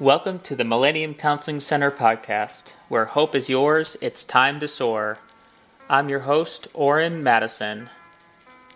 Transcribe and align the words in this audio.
Welcome 0.00 0.38
to 0.40 0.56
the 0.56 0.64
Millennium 0.64 1.14
Counseling 1.14 1.60
Center 1.60 1.90
podcast, 1.90 2.72
where 2.88 3.04
hope 3.04 3.34
is 3.34 3.50
yours, 3.50 3.96
it's 4.00 4.24
time 4.24 4.58
to 4.60 4.66
soar. 4.66 5.18
I'm 5.88 6.08
your 6.08 6.20
host, 6.20 6.66
Orrin 6.72 7.22
Madison. 7.22 7.90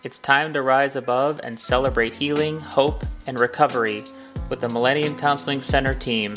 It's 0.02 0.18
time 0.18 0.52
to 0.52 0.60
rise 0.60 0.94
above 0.94 1.40
and 1.42 1.58
celebrate 1.58 2.12
healing, 2.14 2.60
hope, 2.60 3.02
and 3.26 3.40
recovery 3.40 4.04
with 4.50 4.60
the 4.60 4.68
Millennium 4.68 5.16
Counseling 5.16 5.62
Center 5.62 5.94
team. 5.94 6.36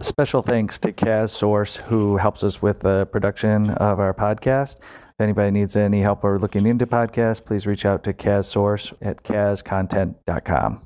Special 0.00 0.40
thanks 0.42 0.78
to 0.78 0.92
Kaz 0.92 1.30
Source, 1.30 1.76
who 1.76 2.18
helps 2.18 2.44
us 2.44 2.62
with 2.62 2.80
the 2.80 3.06
production 3.06 3.70
of 3.70 3.98
our 3.98 4.14
podcast. 4.14 4.76
If 4.78 5.20
anybody 5.20 5.50
needs 5.50 5.76
any 5.76 6.00
help 6.00 6.22
or 6.24 6.38
looking 6.38 6.64
into 6.64 6.86
podcasts, 6.86 7.44
please 7.44 7.66
reach 7.66 7.84
out 7.84 8.04
to 8.04 8.12
Kaz 8.12 8.46
Source 8.46 8.92
at 9.02 9.24
kazcontent.com. 9.24 10.80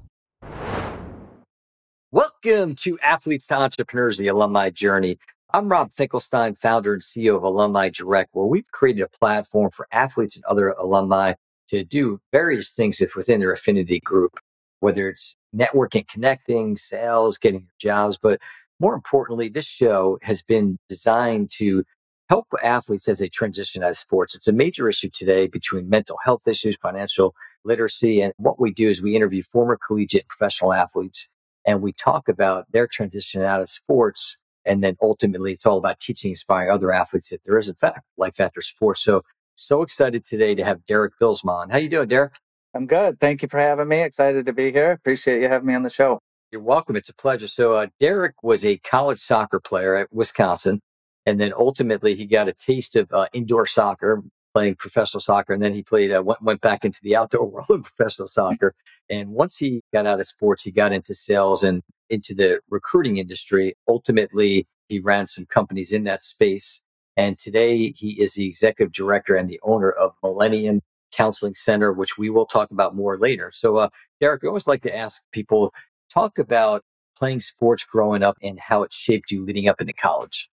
Welcome 2.17 2.77
to 2.77 2.98
Athletes 3.01 3.46
to 3.48 3.57
Entrepreneurs, 3.57 4.16
the 4.16 4.29
alumni 4.29 4.70
journey. 4.70 5.19
I'm 5.52 5.69
Rob 5.69 5.93
Finkelstein, 5.93 6.55
founder 6.55 6.95
and 6.95 7.02
CEO 7.02 7.37
of 7.37 7.43
Alumni 7.43 7.91
Direct, 7.91 8.30
where 8.33 8.47
we've 8.47 8.70
created 8.73 9.02
a 9.02 9.19
platform 9.19 9.70
for 9.70 9.87
athletes 9.93 10.34
and 10.34 10.43
other 10.47 10.71
alumni 10.71 11.34
to 11.69 11.84
do 11.84 12.19
various 12.33 12.71
things 12.71 13.02
within 13.15 13.38
their 13.38 13.52
affinity 13.52 14.01
group, 14.01 14.41
whether 14.80 15.10
it's 15.10 15.37
networking, 15.55 16.09
connecting, 16.09 16.79
sales, 16.79 17.37
getting 17.37 17.69
jobs. 17.79 18.16
But 18.16 18.41
more 18.80 18.95
importantly, 18.95 19.51
this 19.51 19.66
show 19.66 20.19
has 20.23 20.41
been 20.41 20.79
designed 20.88 21.51
to 21.59 21.85
help 22.30 22.46
athletes 22.65 23.09
as 23.09 23.19
they 23.19 23.29
transition 23.29 23.85
out 23.85 23.91
of 23.91 23.98
sports. 23.98 24.35
It's 24.35 24.48
a 24.48 24.55
major 24.55 24.88
issue 24.88 25.10
today 25.10 25.48
between 25.48 25.91
mental 25.91 26.16
health 26.24 26.48
issues, 26.48 26.79
financial 26.80 27.35
literacy. 27.66 28.23
And 28.23 28.33
what 28.38 28.59
we 28.59 28.73
do 28.73 28.88
is 28.88 29.02
we 29.02 29.15
interview 29.15 29.43
former 29.43 29.77
collegiate 29.87 30.29
professional 30.29 30.73
athletes 30.73 31.29
and 31.66 31.83
we 31.83 31.93
talk 31.93 32.29
about 32.29 32.70
their 32.73 32.87
transition 32.87 33.43
out 33.43 33.61
of 33.61 33.69
sports. 33.69 34.38
And 34.65 34.83
then 34.83 34.97
ultimately, 35.02 35.52
it's 35.52 35.66
all 35.66 35.79
about 35.79 36.01
teaching, 36.01 36.30
inspiring 36.30 36.71
other 36.71 36.93
athletes 36.93 37.30
that 37.30 37.43
there 37.45 37.59
is, 37.59 37.68
in 37.68 37.74
fact, 37.77 38.01
life 38.16 38.40
after 38.40 38.63
sports. 38.63 39.02
So, 39.02 39.23
so 39.57 39.82
excited 39.82 40.24
today 40.24 40.55
to 40.55 40.65
have 40.65 40.85
Derek 40.87 41.15
Bylsma. 41.21 41.71
How 41.71 41.79
you 41.79 41.88
doing, 41.88 42.09
Derek? 42.09 42.35
I'm 42.74 42.87
good. 42.87 43.21
Thank 43.21 43.43
you 43.43 43.49
for 43.49 43.60
having 43.60 43.88
me. 43.88 44.02
Excited 44.02 44.46
to 44.46 44.52
be 44.52 44.73
here. 44.73 44.93
Appreciate 44.93 45.40
you 45.40 45.49
having 45.49 45.66
me 45.68 45.74
on 45.74 45.82
the 45.82 45.90
show. 45.90 46.21
You're 46.52 46.63
welcome. 46.63 46.96
It's 46.96 47.09
a 47.09 47.15
pleasure. 47.15 47.49
So, 47.49 47.74
uh, 47.74 47.87
Derek 48.01 48.43
was 48.43 48.65
a 48.65 48.79
college 48.79 49.21
soccer 49.21 49.60
player 49.60 49.96
at 49.96 50.12
Wisconsin, 50.12 50.80
and 51.27 51.40
then 51.40 51.52
ultimately 51.57 52.15
he 52.15 52.27
got 52.27 52.49
a 52.49 52.52
taste 52.52 52.96
of 52.96 53.09
uh, 53.12 53.27
indoor 53.33 53.66
soccer, 53.66 54.23
playing 54.57 54.74
professional 54.74 55.21
soccer, 55.21 55.52
and 55.52 55.62
then 55.62 55.74
he 55.74 55.82
played 55.82 56.10
uh, 56.10 56.23
went, 56.23 56.40
went 56.40 56.60
back 56.62 56.82
into 56.82 56.99
the 57.02 57.15
outdoor 57.15 57.46
world 57.51 57.66
of 57.68 57.82
professional 57.82 58.26
soccer. 58.26 58.74
And 59.10 59.29
once 59.29 59.59
he 59.59 59.82
got 59.93 60.07
out 60.07 60.18
of 60.18 60.26
sports, 60.26 60.62
he 60.62 60.71
got 60.71 60.95
into 60.95 61.12
sales 61.12 61.62
and 61.62 61.82
into 62.09 62.35
the 62.35 62.60
recruiting 62.71 63.18
industry. 63.18 63.77
Ultimately, 63.87 64.66
he 64.88 64.99
ran 64.99 65.27
some 65.27 65.44
companies 65.44 65.93
in 65.93 66.04
that 66.04 66.25
space. 66.25 66.82
And 67.19 67.38
today 67.38 67.93
he 67.94 68.19
is 68.19 68.32
the 68.32 68.47
executive 68.47 68.94
director 68.94 69.34
and 69.34 69.47
the 69.47 69.60
owner 69.62 69.91
of 69.91 70.12
Millennium 70.22 70.81
Counseling 71.12 71.54
Center, 71.54 71.93
which 71.93 72.16
we 72.16 72.31
will 72.31 72.47
talk 72.47 72.71
about 72.71 72.97
more 72.97 73.19
later. 73.19 73.50
So, 73.53 73.77
uh, 73.77 73.88
Derek, 74.22 74.43
I 74.43 74.47
always 74.47 74.66
like 74.66 74.82
to 74.84 74.97
ask 74.97 75.21
people 75.32 75.71
talk 76.09 76.38
about 76.38 76.82
playing 77.15 77.41
sports 77.41 77.84
growing 77.84 78.22
up 78.22 78.38
and 78.43 78.59
how 78.59 78.84
it 78.84 78.93
shaped 78.94 79.31
you 79.31 79.44
leading 79.44 79.69
up 79.69 79.82
into 79.82 79.93
college. 79.93 80.49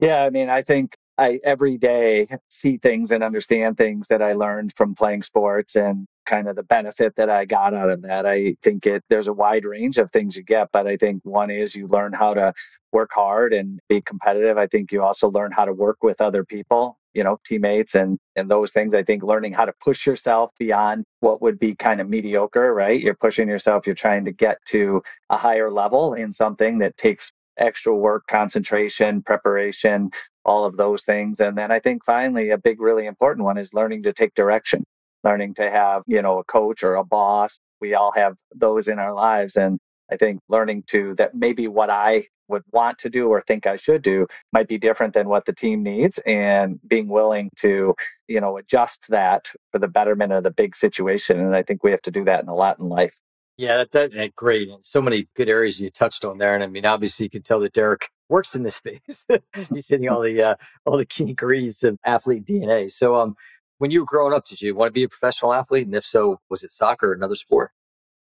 Yeah, 0.00 0.24
I 0.24 0.30
mean, 0.30 0.48
I 0.48 0.62
think 0.62 0.96
I 1.20 1.38
every 1.44 1.76
day 1.78 2.26
see 2.48 2.78
things 2.78 3.10
and 3.10 3.22
understand 3.22 3.76
things 3.76 4.08
that 4.08 4.22
I 4.22 4.32
learned 4.32 4.72
from 4.76 4.94
playing 4.94 5.22
sports 5.22 5.76
and 5.76 6.06
kind 6.26 6.48
of 6.48 6.56
the 6.56 6.62
benefit 6.62 7.14
that 7.16 7.28
I 7.28 7.44
got 7.44 7.74
out 7.74 7.90
of 7.90 8.02
that. 8.02 8.24
I 8.26 8.56
think 8.62 8.86
it 8.86 9.04
there's 9.10 9.28
a 9.28 9.32
wide 9.32 9.66
range 9.66 9.98
of 9.98 10.10
things 10.10 10.34
you 10.36 10.42
get, 10.42 10.68
but 10.72 10.86
I 10.86 10.96
think 10.96 11.20
one 11.24 11.50
is 11.50 11.74
you 11.74 11.88
learn 11.88 12.14
how 12.14 12.34
to 12.34 12.54
work 12.92 13.10
hard 13.12 13.52
and 13.52 13.78
be 13.88 14.00
competitive. 14.00 14.56
I 14.58 14.66
think 14.66 14.92
you 14.92 15.02
also 15.02 15.30
learn 15.30 15.52
how 15.52 15.66
to 15.66 15.74
work 15.74 15.98
with 16.02 16.22
other 16.22 16.44
people, 16.44 16.98
you 17.14 17.22
know, 17.22 17.38
teammates 17.44 17.94
and 17.94 18.18
and 18.36 18.50
those 18.50 18.70
things. 18.72 18.94
I 18.94 19.02
think 19.02 19.22
learning 19.22 19.52
how 19.52 19.66
to 19.66 19.74
push 19.84 20.06
yourself 20.06 20.50
beyond 20.58 21.04
what 21.20 21.42
would 21.42 21.58
be 21.58 21.74
kind 21.74 22.00
of 22.00 22.08
mediocre, 22.08 22.72
right? 22.72 23.00
You're 23.00 23.14
pushing 23.14 23.48
yourself, 23.48 23.86
you're 23.86 23.94
trying 23.94 24.24
to 24.24 24.32
get 24.32 24.56
to 24.68 25.02
a 25.28 25.36
higher 25.36 25.70
level 25.70 26.14
in 26.14 26.32
something 26.32 26.78
that 26.78 26.96
takes 26.96 27.30
extra 27.58 27.94
work, 27.94 28.24
concentration, 28.26 29.22
preparation, 29.22 30.10
all 30.50 30.64
of 30.64 30.76
those 30.76 31.04
things. 31.04 31.38
And 31.38 31.56
then 31.56 31.70
I 31.70 31.78
think 31.78 32.04
finally, 32.04 32.50
a 32.50 32.58
big, 32.58 32.80
really 32.80 33.06
important 33.06 33.44
one 33.44 33.56
is 33.56 33.72
learning 33.72 34.02
to 34.02 34.12
take 34.12 34.34
direction, 34.34 34.82
learning 35.22 35.54
to 35.54 35.70
have, 35.70 36.02
you 36.08 36.20
know, 36.22 36.38
a 36.40 36.44
coach 36.44 36.82
or 36.82 36.96
a 36.96 37.04
boss. 37.04 37.60
We 37.80 37.94
all 37.94 38.12
have 38.16 38.34
those 38.54 38.88
in 38.88 38.98
our 38.98 39.14
lives. 39.14 39.54
And 39.54 39.78
I 40.12 40.16
think 40.16 40.40
learning 40.48 40.82
to 40.88 41.14
that 41.18 41.36
maybe 41.36 41.68
what 41.68 41.88
I 41.88 42.26
would 42.48 42.64
want 42.72 42.98
to 42.98 43.08
do 43.08 43.28
or 43.28 43.40
think 43.40 43.64
I 43.66 43.76
should 43.76 44.02
do 44.02 44.26
might 44.52 44.66
be 44.66 44.76
different 44.76 45.14
than 45.14 45.28
what 45.28 45.44
the 45.44 45.52
team 45.52 45.84
needs 45.84 46.18
and 46.26 46.80
being 46.88 47.06
willing 47.06 47.48
to, 47.60 47.94
you 48.26 48.40
know, 48.40 48.56
adjust 48.56 49.06
that 49.08 49.48
for 49.70 49.78
the 49.78 49.86
betterment 49.86 50.32
of 50.32 50.42
the 50.42 50.50
big 50.50 50.74
situation. 50.74 51.38
And 51.38 51.54
I 51.54 51.62
think 51.62 51.84
we 51.84 51.92
have 51.92 52.02
to 52.02 52.10
do 52.10 52.24
that 52.24 52.42
in 52.42 52.48
a 52.48 52.54
lot 52.54 52.80
in 52.80 52.88
life. 52.88 53.14
Yeah, 53.56 53.84
that, 53.92 54.10
that 54.12 54.34
great. 54.34 54.68
And 54.68 54.84
so 54.84 55.00
many 55.00 55.28
good 55.36 55.48
areas 55.48 55.80
you 55.80 55.90
touched 55.90 56.24
on 56.24 56.38
there. 56.38 56.56
And 56.56 56.64
I 56.64 56.66
mean, 56.66 56.86
obviously, 56.86 57.26
you 57.26 57.30
can 57.30 57.42
tell 57.42 57.60
that 57.60 57.72
Derek 57.72 58.08
works 58.30 58.54
in 58.54 58.62
this 58.62 58.76
space. 58.76 59.26
He's 59.54 59.88
hitting 59.88 60.08
all 60.08 60.22
the 60.22 60.42
uh, 60.42 60.54
all 60.86 60.96
the 60.96 61.06
key 61.06 61.24
ingredients 61.24 61.82
of 61.82 61.98
athlete 62.04 62.44
DNA. 62.44 62.90
So, 62.90 63.16
um, 63.16 63.36
when 63.78 63.90
you 63.90 64.00
were 64.00 64.06
growing 64.06 64.32
up, 64.34 64.46
did 64.46 64.60
you 64.60 64.74
want 64.74 64.90
to 64.90 64.92
be 64.92 65.04
a 65.04 65.08
professional 65.08 65.52
athlete? 65.52 65.86
And 65.86 65.94
if 65.94 66.04
so, 66.04 66.38
was 66.48 66.62
it 66.62 66.72
soccer 66.72 67.10
or 67.10 67.14
another 67.14 67.34
sport? 67.34 67.70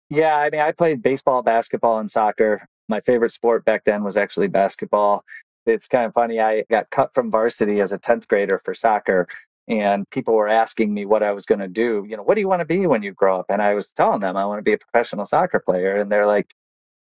Yeah, 0.09 0.37
I 0.37 0.51
mean, 0.51 0.61
I 0.61 0.73
played 0.73 1.03
baseball, 1.03 1.43
basketball, 1.43 1.99
and 1.99 2.11
soccer. 2.11 2.67
My 2.89 3.01
favorite 3.01 3.33
sport 3.33 3.65
back 3.65 3.85
then 3.85 4.05
was 4.05 4.17
actually 4.17 4.49
basketball. 4.49 5.25
It's 5.65 5.87
kind 5.87 6.07
of 6.07 6.13
funny. 6.13 6.41
I 6.41 6.65
got 6.71 6.91
cut 6.91 7.15
from 7.15 7.31
varsity 7.31 7.81
as 7.81 7.93
a 7.93 7.99
10th 7.99 8.27
grader 8.29 8.59
for 8.59 8.75
soccer 8.75 9.27
and 9.69 10.09
people 10.11 10.35
were 10.35 10.49
asking 10.49 10.93
me 10.93 11.05
what 11.05 11.23
I 11.23 11.33
was 11.33 11.47
going 11.47 11.61
to 11.61 11.69
do. 11.69 12.05
You 12.09 12.17
know, 12.17 12.23
what 12.23 12.35
do 12.35 12.41
you 12.41 12.49
want 12.49 12.61
to 12.61 12.67
be 12.67 12.87
when 12.87 13.03
you 13.03 13.13
grow 13.13 13.39
up? 13.39 13.47
And 13.49 13.63
I 13.63 13.75
was 13.75 13.93
telling 13.93 14.21
them 14.21 14.37
I 14.37 14.45
want 14.45 14.59
to 14.59 14.63
be 14.63 14.73
a 14.73 14.79
professional 14.79 15.25
soccer 15.25 15.61
player, 15.61 15.97
and 15.97 16.11
they're 16.11 16.27
like, 16.27 16.53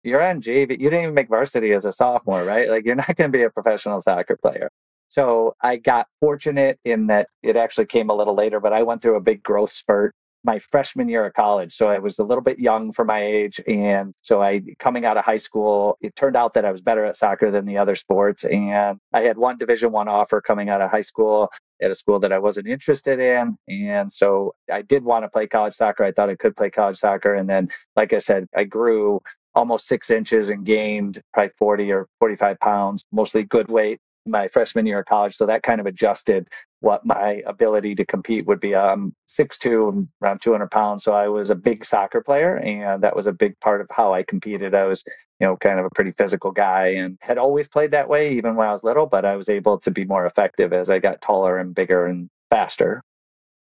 "You're 0.08 0.24
on 0.24 0.42
JV. 0.42 0.72
You 0.72 0.90
didn't 0.90 1.04
even 1.04 1.14
make 1.14 1.30
varsity 1.30 1.74
as 1.74 1.86
a 1.86 1.92
sophomore, 1.92 2.44
right? 2.44 2.70
Like, 2.70 2.86
you're 2.86 2.96
not 2.96 3.16
going 3.16 3.32
to 3.32 3.38
be 3.38 3.44
a 3.44 3.50
professional 3.50 4.02
soccer 4.02 4.38
player." 4.38 4.70
So 5.10 5.56
I 5.62 5.78
got 5.78 6.08
fortunate 6.20 6.80
in 6.84 7.08
that 7.08 7.28
it 7.44 7.56
actually 7.56 7.86
came 7.86 8.10
a 8.10 8.16
little 8.16 8.36
later, 8.36 8.60
but 8.60 8.74
I 8.74 8.84
went 8.84 9.02
through 9.02 9.16
a 9.16 9.22
big 9.22 9.42
growth 9.44 9.72
spurt 9.72 10.14
my 10.48 10.58
freshman 10.60 11.10
year 11.10 11.26
of 11.26 11.34
college. 11.34 11.76
So 11.76 11.90
I 11.90 12.00
was 12.00 12.20
a 12.20 12.24
little 12.24 12.44
bit 12.44 12.58
young 12.58 12.92
for 12.92 13.04
my 13.04 13.22
age. 13.22 13.60
And 13.68 14.14
so 14.22 14.42
I, 14.42 14.62
coming 14.80 15.06
out 15.06 15.18
of 15.18 15.26
high 15.26 15.38
school, 15.38 15.98
it 16.02 16.16
turned 16.16 16.38
out 16.38 16.54
that 16.54 16.66
I 16.66 16.72
was 16.72 16.82
better 16.82 17.06
at 17.06 17.18
soccer 17.18 17.52
than 17.52 17.66
the 17.66 17.78
other 17.78 17.96
sports. 17.96 18.46
And 18.46 18.98
I 19.14 19.22
had 19.22 19.38
one 19.38 19.58
division 19.58 19.92
one 19.92 20.08
offer 20.08 20.40
coming 20.40 20.70
out 20.70 20.82
of 20.82 20.90
high 20.90 21.02
school 21.02 21.50
at 21.82 21.92
a 21.92 21.96
school 21.96 22.20
that 22.20 22.32
I 22.32 22.40
wasn't 22.40 22.68
interested 22.68 23.20
in. 23.20 23.58
And 23.68 24.12
so 24.12 24.56
I 24.72 24.82
did 24.82 25.04
want 25.04 25.26
to 25.26 25.30
play 25.30 25.48
college 25.48 25.74
soccer. 25.74 26.06
I 26.06 26.14
thought 26.14 26.30
I 26.30 26.36
could 26.36 26.56
play 26.56 26.70
college 26.70 26.98
soccer. 26.98 27.36
And 27.36 27.50
then, 27.50 27.70
like 27.96 28.14
I 28.14 28.20
said, 28.20 28.48
I 28.56 28.64
grew 28.64 29.22
almost 29.58 29.88
six 29.88 30.10
inches 30.10 30.50
and 30.50 30.66
gained 30.66 31.22
probably 31.34 31.52
40 31.58 31.92
or 31.92 32.08
45 32.20 32.60
pounds, 32.60 33.04
mostly 33.12 33.44
good 33.44 33.70
weight 33.70 34.00
my 34.28 34.48
freshman 34.48 34.86
year 34.86 35.00
of 35.00 35.06
college. 35.06 35.36
So 35.36 35.46
that 35.46 35.64
kind 35.64 35.80
of 35.80 35.88
adjusted 35.88 36.48
what 36.82 37.06
my 37.06 37.42
ability 37.48 37.96
to 37.96 38.06
compete 38.06 38.46
would 38.46 38.60
be. 38.60 38.76
I'm 38.76 39.16
6'2 39.28 39.90
and 39.90 40.08
around 40.22 40.42
200 40.42 40.70
pounds. 40.70 41.04
So 41.04 41.14
I 41.14 41.28
was 41.28 41.50
a 41.50 41.56
big 41.56 41.84
soccer 41.84 42.22
player, 42.22 42.58
and 42.58 43.02
that 43.02 43.16
was 43.16 43.26
a 43.26 43.32
big 43.32 43.60
part 43.60 43.82
of 43.82 43.88
how 43.90 44.14
I 44.14 44.24
competed. 44.24 44.76
I 44.76 44.86
was, 44.86 45.04
you 45.40 45.48
know, 45.48 45.58
kind 45.58 45.80
of 45.80 45.86
a 45.86 45.90
pretty 45.90 46.12
physical 46.12 46.52
guy 46.52 46.90
and 46.90 47.18
had 47.22 47.38
always 47.38 47.68
played 47.68 47.92
that 47.92 48.10
way, 48.10 48.34
even 48.34 48.56
when 48.56 48.68
I 48.68 48.72
was 48.72 48.84
little, 48.84 49.06
but 49.06 49.26
I 49.26 49.36
was 49.36 49.50
able 49.50 49.80
to 49.80 49.92
be 49.92 50.06
more 50.06 50.26
effective 50.26 50.74
as 50.74 50.90
I 50.90 51.00
got 51.00 51.22
taller 51.22 51.58
and 51.58 51.74
bigger 51.74 52.06
and 52.06 52.30
faster. 52.50 53.02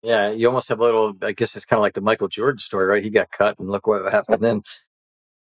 Yeah, 0.04 0.32
you 0.32 0.48
almost 0.48 0.70
have 0.70 0.80
a 0.80 0.84
little, 0.84 1.14
I 1.22 1.32
guess 1.32 1.56
it's 1.56 1.66
kind 1.66 1.80
of 1.80 1.82
like 1.82 1.94
the 1.94 2.02
Michael 2.02 2.28
Jordan 2.28 2.60
story, 2.60 2.86
right? 2.86 3.04
He 3.04 3.10
got 3.10 3.32
cut 3.32 3.58
and 3.60 3.70
look 3.70 3.88
what 3.88 4.12
happened 4.12 4.44
then 4.44 4.62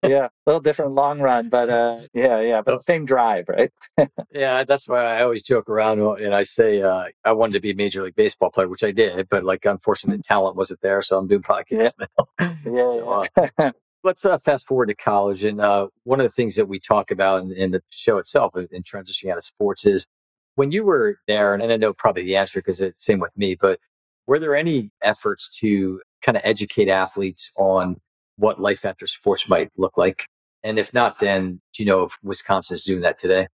yeah, 0.06 0.26
a 0.26 0.30
little 0.46 0.60
different 0.60 0.92
long 0.92 1.20
run, 1.20 1.48
but 1.48 1.68
uh, 1.68 2.00
yeah, 2.14 2.40
yeah, 2.40 2.62
but 2.62 2.82
same 2.82 3.04
drive, 3.04 3.48
right? 3.48 3.72
yeah, 4.32 4.64
that's 4.64 4.88
why 4.88 5.04
I 5.04 5.22
always 5.22 5.42
joke 5.42 5.68
around 5.68 6.00
and 6.20 6.34
I 6.34 6.42
say 6.42 6.82
uh, 6.82 7.04
I 7.24 7.32
wanted 7.32 7.54
to 7.54 7.60
be 7.60 7.70
a 7.70 7.74
major 7.74 8.02
league 8.02 8.14
baseball 8.14 8.50
player, 8.50 8.68
which 8.68 8.84
I 8.84 8.92
did, 8.92 9.28
but 9.28 9.44
like 9.44 9.64
unfortunately, 9.64 10.22
talent 10.22 10.56
wasn't 10.56 10.80
there, 10.80 11.02
so 11.02 11.18
I'm 11.18 11.26
doing 11.26 11.42
podcasts 11.42 11.94
yeah. 11.98 12.06
now. 12.38 12.56
Yeah. 12.64 12.82
so, 12.82 13.26
uh, 13.58 13.70
let's 14.04 14.24
uh, 14.24 14.38
fast 14.38 14.66
forward 14.66 14.86
to 14.86 14.94
college, 14.94 15.44
and 15.44 15.60
uh, 15.60 15.88
one 16.04 16.20
of 16.20 16.24
the 16.24 16.30
things 16.30 16.54
that 16.56 16.66
we 16.66 16.78
talk 16.78 17.10
about 17.10 17.42
in, 17.42 17.52
in 17.52 17.70
the 17.72 17.82
show 17.90 18.18
itself, 18.18 18.54
in 18.56 18.82
transitioning 18.82 19.30
out 19.30 19.38
of 19.38 19.44
sports, 19.44 19.84
is 19.84 20.06
when 20.54 20.72
you 20.72 20.84
were 20.84 21.18
there, 21.26 21.54
and 21.54 21.62
I 21.62 21.76
know 21.76 21.92
probably 21.92 22.24
the 22.24 22.36
answer 22.36 22.60
because 22.60 22.80
it's 22.80 23.04
the 23.04 23.12
same 23.12 23.20
with 23.20 23.36
me, 23.36 23.56
but 23.60 23.78
were 24.26 24.38
there 24.38 24.56
any 24.56 24.90
efforts 25.02 25.48
to 25.60 26.00
kind 26.22 26.36
of 26.36 26.42
educate 26.44 26.88
athletes 26.88 27.52
on 27.56 28.00
what 28.36 28.60
life 28.60 28.84
after 28.84 29.06
sports 29.06 29.48
might 29.48 29.70
look 29.76 29.96
like? 29.96 30.26
And 30.62 30.78
if 30.78 30.92
not, 30.92 31.18
then 31.18 31.60
do 31.72 31.82
you 31.82 31.86
know 31.86 32.04
if 32.04 32.18
Wisconsin 32.22 32.74
is 32.74 32.84
doing 32.84 33.00
that 33.00 33.18
today? 33.18 33.48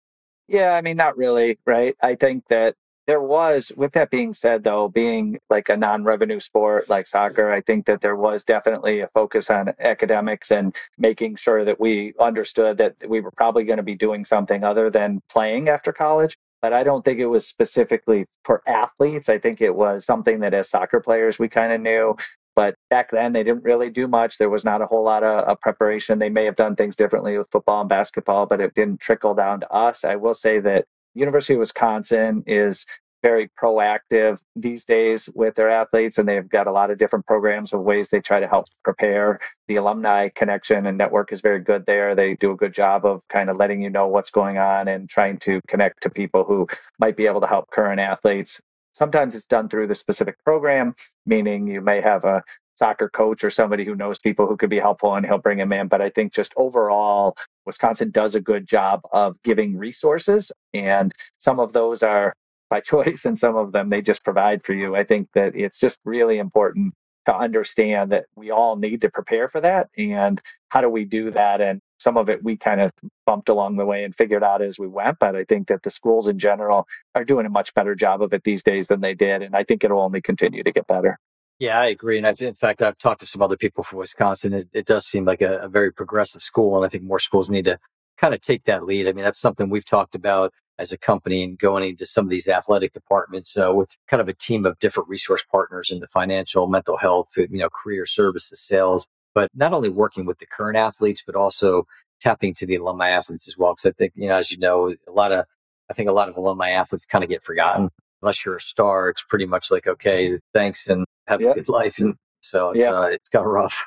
Yeah, 0.47 0.71
I 0.71 0.81
mean, 0.81 0.97
not 0.97 1.17
really, 1.17 1.59
right? 1.65 1.95
I 2.01 2.15
think 2.15 2.43
that 2.49 2.75
there 3.09 3.21
was, 3.21 3.71
with 3.75 3.93
that 3.93 4.11
being 4.11 4.35
said, 4.35 4.63
though, 4.63 4.87
being 4.87 5.39
like 5.49 5.69
a 5.69 5.75
non 5.75 6.03
revenue 6.03 6.39
sport 6.39 6.87
like 6.89 7.07
soccer, 7.07 7.51
I 7.51 7.61
think 7.61 7.87
that 7.87 8.01
there 8.01 8.15
was 8.15 8.43
definitely 8.43 8.99
a 8.99 9.07
focus 9.07 9.49
on 9.49 9.73
academics 9.79 10.51
and 10.51 10.75
making 10.99 11.37
sure 11.37 11.65
that 11.65 11.79
we 11.79 12.13
understood 12.19 12.77
that 12.77 12.95
we 13.07 13.19
were 13.19 13.31
probably 13.31 13.63
going 13.63 13.77
to 13.77 13.83
be 13.83 13.95
doing 13.95 14.23
something 14.23 14.63
other 14.63 14.91
than 14.91 15.21
playing 15.27 15.69
after 15.69 15.91
college. 15.91 16.37
But 16.61 16.71
I 16.71 16.83
don't 16.83 17.03
think 17.03 17.19
it 17.19 17.25
was 17.25 17.47
specifically 17.47 18.27
for 18.43 18.61
athletes. 18.67 19.27
I 19.27 19.39
think 19.39 19.59
it 19.59 19.73
was 19.73 20.05
something 20.05 20.41
that 20.41 20.53
as 20.53 20.69
soccer 20.69 20.99
players 20.99 21.39
we 21.39 21.49
kind 21.49 21.73
of 21.73 21.81
knew. 21.81 22.15
But 22.59 22.75
back 22.89 23.09
then, 23.09 23.31
they 23.31 23.43
didn't 23.43 23.63
really 23.63 23.89
do 23.89 24.05
much. 24.05 24.37
There 24.37 24.49
was 24.49 24.65
not 24.65 24.81
a 24.81 24.85
whole 24.85 25.05
lot 25.05 25.23
of, 25.23 25.47
of, 25.47 25.61
preparation. 25.61 26.19
They 26.19 26.27
may 26.27 26.43
have 26.43 26.57
done 26.57 26.75
things 26.75 26.93
differently 26.93 27.37
with 27.37 27.47
football 27.49 27.79
and 27.79 27.87
basketball, 27.87 28.47
but 28.47 28.59
it 28.59 28.73
didn't 28.73 28.99
trickle 28.99 29.33
down 29.33 29.61
to 29.61 29.71
us. 29.71 30.03
I 30.03 30.17
will 30.17 30.33
say 30.33 30.59
that 30.59 30.83
University 31.15 31.53
of 31.53 31.61
Wisconsin 31.61 32.43
is 32.45 32.85
very 33.23 33.49
proactive 33.57 34.41
these 34.57 34.83
days 34.83 35.29
with 35.33 35.55
their 35.55 35.69
athletes, 35.69 36.17
and 36.17 36.27
they've 36.27 36.49
got 36.49 36.67
a 36.67 36.71
lot 36.73 36.91
of 36.91 36.97
different 36.97 37.25
programs 37.25 37.71
of 37.71 37.79
ways 37.79 38.09
they 38.09 38.19
try 38.19 38.41
to 38.41 38.47
help 38.49 38.65
prepare. 38.83 39.39
The 39.69 39.77
alumni 39.77 40.27
connection 40.27 40.85
and 40.85 40.97
network 40.97 41.31
is 41.31 41.39
very 41.39 41.61
good 41.61 41.85
there. 41.85 42.13
They 42.13 42.35
do 42.35 42.51
a 42.51 42.57
good 42.57 42.73
job 42.73 43.05
of 43.05 43.21
kind 43.29 43.49
of 43.49 43.55
letting 43.55 43.81
you 43.81 43.89
know 43.89 44.07
what's 44.07 44.31
going 44.31 44.57
on 44.57 44.89
and 44.89 45.07
trying 45.07 45.37
to 45.37 45.61
connect 45.69 46.03
to 46.03 46.09
people 46.09 46.43
who 46.43 46.67
might 46.99 47.15
be 47.15 47.25
able 47.25 47.39
to 47.39 47.47
help 47.47 47.71
current 47.71 48.01
athletes. 48.01 48.59
Sometimes 48.99 49.33
it's 49.33 49.45
done 49.45 49.69
through 49.69 49.87
the 49.87 49.95
specific 49.95 50.43
program, 50.43 50.93
meaning 51.25 51.65
you 51.67 51.79
may 51.79 52.01
have 52.01 52.25
a 52.25 52.43
soccer 52.75 53.07
coach 53.07 53.45
or 53.45 53.49
somebody 53.49 53.85
who 53.85 53.95
knows 53.95 54.19
people 54.19 54.45
who 54.45 54.57
could 54.57 54.69
be 54.69 54.77
helpful 54.77 55.15
and 55.15 55.25
he'll 55.25 55.37
bring 55.37 55.57
them 55.57 55.71
in. 55.71 55.87
But 55.87 56.01
I 56.01 56.09
think 56.09 56.33
just 56.33 56.53
overall, 56.57 57.37
Wisconsin 57.65 58.11
does 58.11 58.35
a 58.35 58.41
good 58.41 58.67
job 58.67 58.99
of 59.13 59.41
giving 59.41 59.77
resources, 59.77 60.51
and 60.73 61.13
some 61.37 61.61
of 61.61 61.71
those 61.71 62.03
are 62.03 62.33
by 62.69 62.81
choice, 62.81 63.23
and 63.23 63.37
some 63.37 63.55
of 63.55 63.71
them 63.71 63.89
they 63.89 64.01
just 64.01 64.25
provide 64.25 64.65
for 64.65 64.73
you. 64.73 64.97
I 64.97 65.05
think 65.05 65.29
that 65.33 65.55
it's 65.55 65.79
just 65.79 66.01
really 66.03 66.37
important 66.37 66.93
to 67.25 67.33
understand 67.35 68.11
that 68.11 68.25
we 68.35 68.51
all 68.51 68.75
need 68.75 68.99
to 69.01 69.09
prepare 69.09 69.47
for 69.47 69.61
that. 69.61 69.87
And 69.97 70.41
how 70.67 70.81
do 70.81 70.89
we 70.89 71.05
do 71.05 71.31
that? 71.31 71.61
And 71.61 71.79
some 71.99 72.17
of 72.17 72.29
it 72.29 72.43
we 72.43 72.57
kind 72.57 72.81
of 72.81 72.91
bumped 73.25 73.49
along 73.49 73.75
the 73.77 73.85
way 73.85 74.03
and 74.03 74.15
figured 74.15 74.43
out 74.43 74.61
as 74.61 74.79
we 74.79 74.87
went. 74.87 75.17
But 75.19 75.35
I 75.35 75.43
think 75.43 75.67
that 75.67 75.83
the 75.83 75.89
schools 75.89 76.27
in 76.27 76.39
general 76.39 76.87
are 77.13 77.25
doing 77.25 77.45
a 77.45 77.49
much 77.49 77.73
better 77.73 77.93
job 77.93 78.21
of 78.21 78.33
it 78.33 78.43
these 78.43 78.63
days 78.63 78.87
than 78.87 79.01
they 79.01 79.13
did. 79.13 79.43
And 79.43 79.55
I 79.55 79.63
think 79.63 79.83
it'll 79.83 80.01
only 80.01 80.21
continue 80.21 80.63
to 80.63 80.71
get 80.71 80.87
better. 80.87 81.19
Yeah, 81.59 81.79
I 81.79 81.87
agree. 81.87 82.17
And 82.17 82.25
I've, 82.25 82.39
in 82.41 82.53
fact, 82.53 82.81
I've 82.81 82.97
talked 82.97 83.19
to 83.19 83.25
some 83.25 83.41
other 83.41 83.57
people 83.57 83.83
from 83.83 83.99
Wisconsin. 83.99 84.53
It, 84.53 84.69
it 84.71 84.85
does 84.85 85.05
seem 85.05 85.25
like 85.25 85.41
a, 85.41 85.57
a, 85.59 85.67
very 85.67 85.91
progressive 85.91 86.41
school. 86.41 86.77
And 86.77 86.85
I 86.85 86.89
think 86.89 87.03
more 87.03 87.19
schools 87.19 87.49
need 87.49 87.65
to 87.65 87.77
kind 88.17 88.33
of 88.33 88.39
take 88.39 88.63
that 88.63 88.85
lead. 88.85 89.07
I 89.07 89.11
mean, 89.11 89.25
that's 89.25 89.41
something 89.41 89.69
we've 89.69 89.85
talked 89.85 90.15
about 90.15 90.53
as 90.77 90.93
a 90.93 90.97
company 90.97 91.43
and 91.43 91.59
going 91.59 91.83
into 91.83 92.05
some 92.05 92.25
of 92.25 92.29
these 92.29 92.47
athletic 92.47 92.93
departments 92.93 93.57
uh, 93.57 93.73
with 93.73 93.97
kind 94.07 94.21
of 94.21 94.29
a 94.29 94.33
team 94.33 94.65
of 94.65 94.79
different 94.79 95.09
resource 95.09 95.43
partners 95.51 95.91
in 95.91 95.99
the 95.99 96.07
financial, 96.07 96.67
mental 96.67 96.95
health, 96.95 97.27
you 97.35 97.47
know, 97.51 97.69
career 97.69 98.05
services, 98.05 98.61
sales, 98.61 99.05
but 99.35 99.49
not 99.53 99.73
only 99.73 99.89
working 99.89 100.25
with 100.25 100.39
the 100.39 100.45
current 100.45 100.77
athletes, 100.77 101.23
but 101.25 101.35
also 101.35 101.85
tapping 102.19 102.53
to 102.55 102.65
the 102.65 102.75
alumni 102.75 103.09
athletes 103.09 103.47
as 103.47 103.57
well. 103.57 103.73
Because 103.73 103.89
I 103.89 103.93
think, 103.93 104.13
you 104.15 104.27
know, 104.27 104.35
as 104.35 104.51
you 104.51 104.57
know, 104.57 104.93
a 105.07 105.11
lot 105.11 105.31
of, 105.31 105.45
I 105.89 105.93
think 105.93 106.09
a 106.09 106.13
lot 106.13 106.29
of 106.29 106.37
alumni 106.37 106.69
athletes 106.69 107.05
kind 107.05 107.23
of 107.23 107.29
get 107.29 107.43
forgotten. 107.43 107.89
Unless 108.21 108.43
you're 108.43 108.57
a 108.57 108.61
star, 108.61 109.09
it's 109.09 109.23
pretty 109.23 109.45
much 109.45 109.71
like, 109.71 109.87
okay, 109.87 110.39
thanks 110.53 110.87
and 110.87 111.05
have 111.27 111.41
a 111.41 111.53
good 111.53 111.69
life. 111.69 111.99
And 111.99 112.15
so 112.41 112.71
it's, 112.71 112.79
yeah. 112.79 112.91
uh, 112.91 113.03
it's 113.03 113.29
kind 113.29 113.45
of 113.45 113.51
rough. 113.51 113.85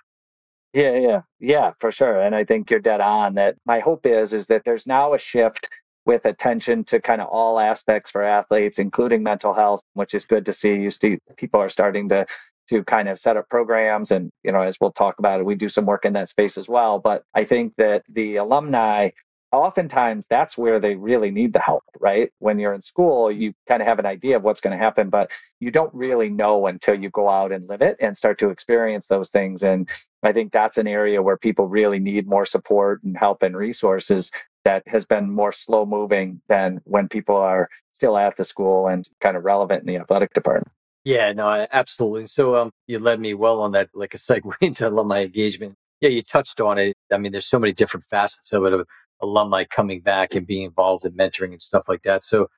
Yeah, 0.73 0.97
yeah, 0.97 1.21
yeah, 1.39 1.73
for 1.81 1.93
sure. 1.93 2.23
And 2.23 2.35
I 2.35 2.44
think 2.44 2.71
you're 2.71 2.81
dead 2.81 3.03
on 3.03 3.35
that. 3.35 3.56
My 3.67 3.81
hope 3.81 4.06
is, 4.06 4.33
is 4.33 4.47
that 4.47 4.65
there's 4.65 4.87
now 4.87 5.12
a 5.12 5.19
shift 5.19 5.69
with 6.06 6.25
attention 6.25 6.83
to 6.85 6.99
kind 6.99 7.21
of 7.21 7.29
all 7.29 7.61
aspects 7.61 8.11
for 8.11 8.23
athletes, 8.23 8.79
including 8.79 9.23
mental 9.23 9.53
health, 9.53 9.83
which 9.93 10.15
is 10.15 10.25
good 10.25 10.47
to 10.47 10.53
see. 10.53 10.75
You 10.75 10.91
see 10.91 11.19
people 11.37 11.61
are 11.61 11.69
starting 11.69 12.09
to 12.09 12.25
to 12.72 12.82
kind 12.84 13.08
of 13.08 13.19
set 13.19 13.36
up 13.36 13.48
programs 13.50 14.10
and 14.10 14.30
you 14.42 14.50
know 14.50 14.62
as 14.62 14.78
we'll 14.80 14.92
talk 14.92 15.19
about 15.19 15.40
it 15.40 15.44
we 15.44 15.54
do 15.54 15.69
some 15.69 15.84
work 15.84 16.04
in 16.04 16.14
that 16.14 16.28
space 16.28 16.56
as 16.56 16.69
well 16.69 16.98
but 16.98 17.22
i 17.34 17.44
think 17.44 17.74
that 17.76 18.02
the 18.08 18.36
alumni 18.36 19.10
oftentimes 19.52 20.26
that's 20.28 20.56
where 20.56 20.80
they 20.80 20.94
really 20.94 21.30
need 21.30 21.52
the 21.52 21.58
help, 21.58 21.84
right? 22.00 22.30
When 22.38 22.58
you're 22.58 22.72
in 22.72 22.80
school, 22.80 23.30
you 23.30 23.52
kind 23.69 23.82
of 23.82 23.86
have 23.86 23.98
an 23.98 24.06
idea 24.06 24.36
of 24.36 24.42
what's 24.42 24.60
going 24.60 24.76
to 24.76 24.82
happen, 24.82 25.10
but 25.10 25.30
you 25.60 25.70
don't 25.70 25.94
really 25.94 26.30
know 26.30 26.66
until 26.66 26.94
you 26.94 27.10
go 27.10 27.28
out 27.28 27.52
and 27.52 27.69
live 27.69 27.82
it 27.82 27.96
and 28.00 28.16
start 28.16 28.38
to 28.38 28.48
experience 28.48 29.06
those 29.06 29.28
things. 29.28 29.62
And 29.62 29.88
I 30.22 30.32
think 30.32 30.52
that's 30.52 30.78
an 30.78 30.88
area 30.88 31.22
where 31.22 31.36
people 31.36 31.69
really 31.69 31.98
need 31.98 32.26
more 32.26 32.46
support 32.46 33.02
and 33.02 33.16
help 33.16 33.42
and 33.42 33.54
resources 33.54 34.30
that 34.64 34.82
has 34.86 35.04
been 35.04 35.30
more 35.30 35.52
slow 35.52 35.84
moving 35.84 36.40
than 36.48 36.80
when 36.84 37.08
people 37.08 37.36
are 37.36 37.69
still 37.92 38.16
at 38.16 38.36
the 38.36 38.44
school 38.44 38.86
and 38.88 39.06
kind 39.20 39.36
of 39.36 39.44
relevant 39.44 39.80
in 39.82 39.86
the 39.86 40.00
athletic 40.00 40.32
department. 40.32 40.72
Yeah, 41.04 41.32
no, 41.32 41.66
absolutely. 41.72 42.26
So 42.28 42.56
um, 42.56 42.70
you 42.87 42.99
led 42.99 43.19
me 43.20 43.34
well 43.34 43.60
on 43.60 43.72
that, 43.72 43.90
like 43.94 44.14
a 44.14 44.19
segue 44.19 44.52
into 44.60 44.88
alumni 44.88 45.22
engagement. 45.22 45.75
Yeah, 46.00 46.10
you 46.10 46.22
touched 46.22 46.60
on 46.60 46.78
it. 46.78 46.94
I 47.12 47.19
mean, 47.19 47.32
there's 47.32 47.46
so 47.46 47.58
many 47.58 47.72
different 47.72 48.04
facets 48.04 48.52
of 48.52 48.64
it 48.64 48.72
of 48.72 48.87
alumni 49.20 49.64
coming 49.64 50.00
back 50.00 50.34
and 50.34 50.46
being 50.46 50.64
involved 50.64 51.04
in 51.04 51.12
mentoring 51.12 51.52
and 51.52 51.62
stuff 51.62 51.84
like 51.88 52.02
that. 52.02 52.25
So 52.25 52.49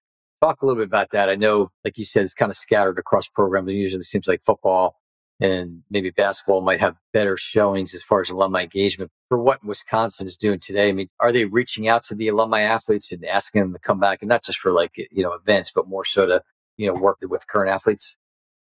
talk 0.42 0.62
a 0.62 0.66
little 0.66 0.80
bit 0.80 0.88
about 0.88 1.10
that. 1.12 1.28
I 1.28 1.34
know, 1.34 1.70
like 1.84 1.98
you 1.98 2.04
said, 2.04 2.24
it's 2.24 2.34
kind 2.34 2.50
of 2.50 2.56
scattered 2.56 2.98
across 2.98 3.28
programs. 3.28 3.68
It 3.68 3.74
usually 3.74 4.02
seems 4.02 4.26
like 4.28 4.42
football 4.42 4.96
and 5.40 5.82
maybe 5.90 6.10
basketball 6.10 6.60
might 6.60 6.80
have 6.80 6.96
better 7.12 7.36
showings 7.36 7.94
as 7.94 8.02
far 8.02 8.20
as 8.20 8.30
alumni 8.30 8.62
engagement. 8.62 9.10
For 9.28 9.38
what 9.38 9.64
Wisconsin 9.64 10.26
is 10.26 10.36
doing 10.36 10.60
today, 10.60 10.88
I 10.88 10.92
mean, 10.92 11.08
are 11.20 11.32
they 11.32 11.44
reaching 11.44 11.88
out 11.88 12.04
to 12.06 12.14
the 12.14 12.28
alumni 12.28 12.60
athletes 12.60 13.10
and 13.10 13.24
asking 13.24 13.62
them 13.62 13.72
to 13.72 13.78
come 13.78 13.98
back, 13.98 14.22
and 14.22 14.28
not 14.28 14.44
just 14.44 14.58
for 14.58 14.72
like 14.72 14.92
you 14.96 15.22
know 15.22 15.32
events, 15.32 15.72
but 15.74 15.88
more 15.88 16.04
so 16.04 16.26
to 16.26 16.42
you 16.76 16.86
know 16.86 16.94
work 16.94 17.18
with 17.22 17.46
current 17.48 17.70
athletes? 17.70 18.16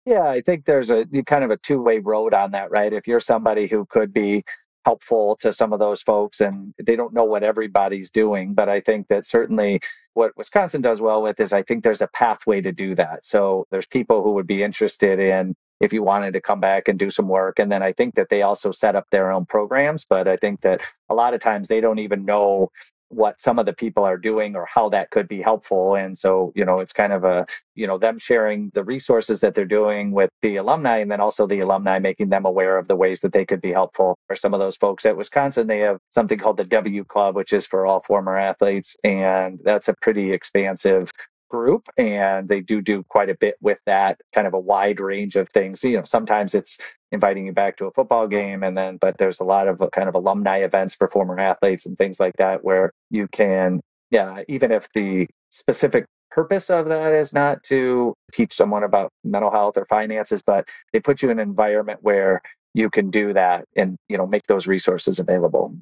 Yeah, 0.09 0.27
I 0.27 0.41
think 0.41 0.65
there's 0.65 0.91
a 0.91 1.05
kind 1.27 1.45
of 1.45 1.51
a 1.51 1.59
two 1.59 1.83
way 1.83 1.99
road 1.99 2.33
on 2.33 2.53
that, 2.53 2.71
right? 2.71 2.95
If 2.95 3.07
you're 3.07 3.21
somebody 3.21 3.67
who 3.67 3.85
could 3.91 4.11
be 4.11 4.43
helpful 4.87 5.37
to 5.41 5.53
some 5.53 5.75
of 5.75 5.79
those 5.79 6.01
folks 6.01 6.41
and 6.41 6.73
they 6.83 6.97
don't 6.97 7.13
know 7.13 7.25
what 7.25 7.43
everybody's 7.43 8.11
doing 8.11 8.55
but 8.55 8.71
i 8.71 8.81
think 8.81 9.07
that 9.09 9.27
certainly 9.27 9.79
what 10.15 10.35
wisconsin 10.39 10.81
does 10.81 10.99
well 11.03 11.21
with 11.21 11.39
is 11.41 11.53
i 11.53 11.63
think 11.63 11.85
there's 11.85 12.01
a 12.01 12.09
pathway 12.15 12.59
to 12.63 12.73
do 12.73 12.95
that 12.95 13.23
so 13.23 13.67
there's 13.71 13.85
people 13.87 14.23
who 14.23 14.33
would 14.33 14.47
be 14.47 14.63
interested 14.63 15.19
in 15.19 15.55
if 15.81 15.93
you 15.93 16.03
wanted 16.03 16.33
to 16.33 16.41
come 16.41 16.61
back 16.61 16.89
and 16.89 16.99
do 16.99 17.11
some 17.11 17.29
work 17.29 17.59
and 17.59 17.71
then 17.71 17.83
i 17.83 17.93
think 17.93 18.15
that 18.15 18.31
they 18.31 18.41
also 18.41 18.71
set 18.71 18.97
up 18.97 19.05
their 19.11 19.31
own 19.31 19.45
programs 19.45 20.07
but 20.09 20.27
i 20.27 20.37
think 20.37 20.59
that 20.63 20.81
a 21.11 21.15
lot 21.15 21.35
of 21.35 21.41
times 21.41 21.69
they 21.69 21.83
don't 21.83 21.99
even 21.99 22.25
know 22.25 22.71
what 23.09 23.41
some 23.41 23.59
of 23.59 23.67
the 23.67 23.73
people 23.73 24.05
are 24.05 24.19
doing 24.19 24.55
or 24.55 24.67
how 24.67 24.89
that 24.91 25.11
could 25.11 25.29
be 25.29 25.41
helpful. 25.41 25.95
And 25.95 26.17
so, 26.17 26.53
you 26.55 26.65
know, 26.65 26.81
it's 26.81 26.93
kind 26.93 27.13
of 27.13 27.25
a, 27.25 27.47
you 27.75 27.87
know, 27.87 27.99
them 27.99 28.19
sharing 28.19 28.71
the 28.75 28.85
resources 28.85 29.41
that 29.41 29.55
they're 29.55 29.65
doing 29.65 30.13
with 30.13 30.31
the 30.43 30.57
alumni 30.57 30.99
and 30.99 31.11
then 31.11 31.21
also 31.21 31.47
the 31.47 31.61
alumni 31.61 31.99
making 31.99 32.29
them 32.29 32.45
aware 32.45 32.77
of 32.77 32.89
the 32.89 32.97
ways 32.97 33.21
that 33.21 33.33
they 33.33 33.45
could 33.45 33.61
be 33.61 33.73
helpful. 33.73 34.19
For 34.27 34.37
some 34.37 34.53
of 34.55 34.61
those 34.61 34.77
folks 34.77 35.07
at 35.07 35.17
Wisconsin, 35.17 35.67
they 35.67 35.79
have 35.81 35.99
something 36.09 36.39
called 36.39 36.59
the 36.59 36.65
W 36.65 37.05
Club, 37.05 37.35
which 37.35 37.53
is 37.53 37.67
for 37.67 37.87
all 37.87 38.01
former 38.01 38.37
athletes. 38.37 38.97
And 39.05 39.59
that's 39.65 39.89
a 39.89 39.95
pretty 40.01 40.33
expansive 40.33 41.11
group 41.49 41.89
and 41.97 42.49
they 42.49 42.61
do 42.61 42.81
do 42.81 43.03
quite 43.09 43.31
a 43.31 43.35
bit 43.35 43.57
with 43.61 43.79
that 43.87 44.21
kind 44.35 44.47
of 44.47 44.55
a 44.55 44.59
wide 44.59 45.01
range 45.01 45.37
of 45.37 45.49
things. 45.49 45.83
You 45.83 45.99
know 45.99 46.05
sometimes 46.05 46.55
it's 46.55 46.79
inviting 47.13 47.47
you 47.47 47.53
back 47.53 47.77
to 47.79 47.87
a 47.87 47.91
football 47.93 48.27
game 48.27 48.63
and 48.63 48.77
then 48.77 48.97
but 48.99 49.17
there's 49.19 49.41
a 49.41 49.45
lot 49.45 49.69
of 49.69 49.81
uh, 49.81 49.89
kind 49.91 50.09
of 50.09 50.15
alumni 50.15 50.59
events 50.59 50.95
for 50.95 51.09
former 51.09 51.39
athletes 51.39 51.87
and 51.87 51.97
things 51.97 52.21
like 52.21 52.37
that 52.37 52.63
where 52.63 52.93
you 53.11 53.27
can 53.29 53.81
yeah 54.11 54.43
even 54.49 54.71
if 54.71 54.89
the 54.95 55.27
specific 55.51 56.05
purpose 56.31 56.69
of 56.69 56.87
that 56.87 57.13
is 57.15 57.33
not 57.33 57.63
to 57.63 58.15
teach 58.31 58.53
someone 58.55 58.85
about 58.85 59.11
mental 59.25 59.51
health 59.51 59.77
or 59.77 59.87
finances 59.87 60.43
but 60.43 60.69
they 60.93 61.01
put 61.01 61.23
you 61.23 61.31
in 61.31 61.39
an 61.39 61.49
environment 61.49 61.99
where 62.03 62.43
you 62.75 62.91
can 62.91 63.11
do 63.11 63.33
that 63.33 63.65
and 63.77 63.97
you 64.09 64.19
know 64.19 64.27
make 64.27 64.47
those 64.47 64.67
resources 64.67 65.19
available 65.19 65.75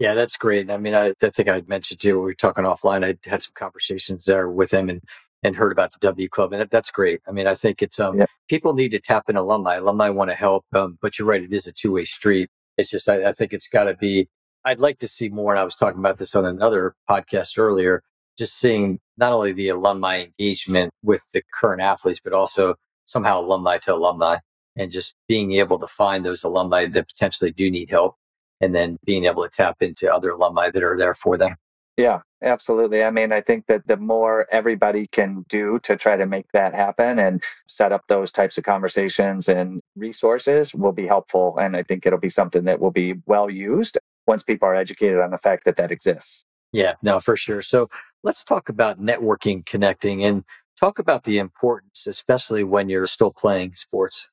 yeah, 0.00 0.14
that's 0.14 0.36
great. 0.36 0.70
I 0.70 0.78
mean, 0.78 0.94
I, 0.94 1.12
I 1.22 1.28
think 1.28 1.50
I 1.50 1.62
mentioned 1.68 2.00
to 2.00 2.08
you, 2.08 2.14
we 2.14 2.22
were 2.22 2.34
talking 2.34 2.64
offline. 2.64 3.04
I 3.04 3.18
had 3.28 3.42
some 3.42 3.52
conversations 3.54 4.24
there 4.24 4.48
with 4.48 4.72
him 4.72 4.88
and, 4.88 5.02
and 5.42 5.54
heard 5.54 5.72
about 5.72 5.92
the 5.92 5.98
W 6.00 6.26
Club, 6.26 6.54
and 6.54 6.68
that's 6.70 6.90
great. 6.90 7.20
I 7.28 7.32
mean, 7.32 7.46
I 7.46 7.54
think 7.54 7.82
it's 7.82 8.00
um, 8.00 8.18
yeah. 8.18 8.26
people 8.48 8.72
need 8.72 8.92
to 8.92 8.98
tap 8.98 9.28
in 9.28 9.36
alumni. 9.36 9.76
Alumni 9.76 10.08
want 10.08 10.30
to 10.30 10.34
help, 10.34 10.64
um, 10.72 10.98
but 11.02 11.18
you're 11.18 11.28
right, 11.28 11.42
it 11.42 11.52
is 11.52 11.66
a 11.66 11.72
two 11.72 11.92
way 11.92 12.04
street. 12.04 12.48
It's 12.78 12.88
just, 12.88 13.10
I, 13.10 13.28
I 13.28 13.32
think 13.32 13.52
it's 13.52 13.68
got 13.68 13.84
to 13.84 13.94
be. 13.94 14.26
I'd 14.64 14.80
like 14.80 14.98
to 15.00 15.08
see 15.08 15.28
more, 15.28 15.52
and 15.52 15.60
I 15.60 15.64
was 15.64 15.76
talking 15.76 16.00
about 16.00 16.16
this 16.16 16.34
on 16.34 16.46
another 16.46 16.94
podcast 17.08 17.58
earlier. 17.58 18.02
Just 18.38 18.58
seeing 18.58 19.00
not 19.18 19.32
only 19.32 19.52
the 19.52 19.68
alumni 19.68 20.22
engagement 20.22 20.94
with 21.02 21.26
the 21.34 21.42
current 21.52 21.82
athletes, 21.82 22.20
but 22.24 22.32
also 22.32 22.74
somehow 23.04 23.40
alumni 23.40 23.76
to 23.78 23.94
alumni, 23.94 24.36
and 24.76 24.90
just 24.90 25.14
being 25.28 25.52
able 25.52 25.78
to 25.78 25.86
find 25.86 26.24
those 26.24 26.42
alumni 26.42 26.86
that 26.86 27.08
potentially 27.08 27.50
do 27.52 27.70
need 27.70 27.90
help 27.90 28.16
and 28.60 28.74
then 28.74 28.98
being 29.04 29.24
able 29.24 29.42
to 29.42 29.48
tap 29.48 29.76
into 29.80 30.12
other 30.12 30.30
alumni 30.30 30.70
that 30.70 30.82
are 30.82 30.96
there 30.96 31.14
for 31.14 31.36
them. 31.36 31.56
Yeah, 31.96 32.20
absolutely. 32.42 33.02
I 33.02 33.10
mean, 33.10 33.32
I 33.32 33.40
think 33.40 33.66
that 33.66 33.86
the 33.86 33.96
more 33.96 34.46
everybody 34.50 35.06
can 35.08 35.44
do 35.48 35.78
to 35.82 35.96
try 35.96 36.16
to 36.16 36.26
make 36.26 36.46
that 36.52 36.72
happen 36.72 37.18
and 37.18 37.42
set 37.68 37.92
up 37.92 38.04
those 38.06 38.32
types 38.32 38.56
of 38.56 38.64
conversations 38.64 39.48
and 39.48 39.82
resources 39.96 40.74
will 40.74 40.92
be 40.92 41.06
helpful. 41.06 41.58
And 41.58 41.76
I 41.76 41.82
think 41.82 42.06
it'll 42.06 42.18
be 42.18 42.30
something 42.30 42.64
that 42.64 42.80
will 42.80 42.90
be 42.90 43.14
well 43.26 43.50
used 43.50 43.98
once 44.26 44.42
people 44.42 44.68
are 44.68 44.74
educated 44.74 45.18
on 45.18 45.30
the 45.30 45.38
fact 45.38 45.64
that 45.66 45.76
that 45.76 45.90
exists. 45.90 46.44
Yeah, 46.72 46.94
no, 47.02 47.20
for 47.20 47.36
sure. 47.36 47.62
So 47.62 47.90
let's 48.22 48.44
talk 48.44 48.68
about 48.68 49.00
networking, 49.00 49.66
connecting, 49.66 50.24
and 50.24 50.44
Talk 50.80 50.98
about 50.98 51.24
the 51.24 51.36
importance, 51.36 52.06
especially 52.06 52.64
when 52.64 52.88
you're 52.88 53.06
still 53.06 53.30
playing 53.30 53.74
sports. 53.74 54.29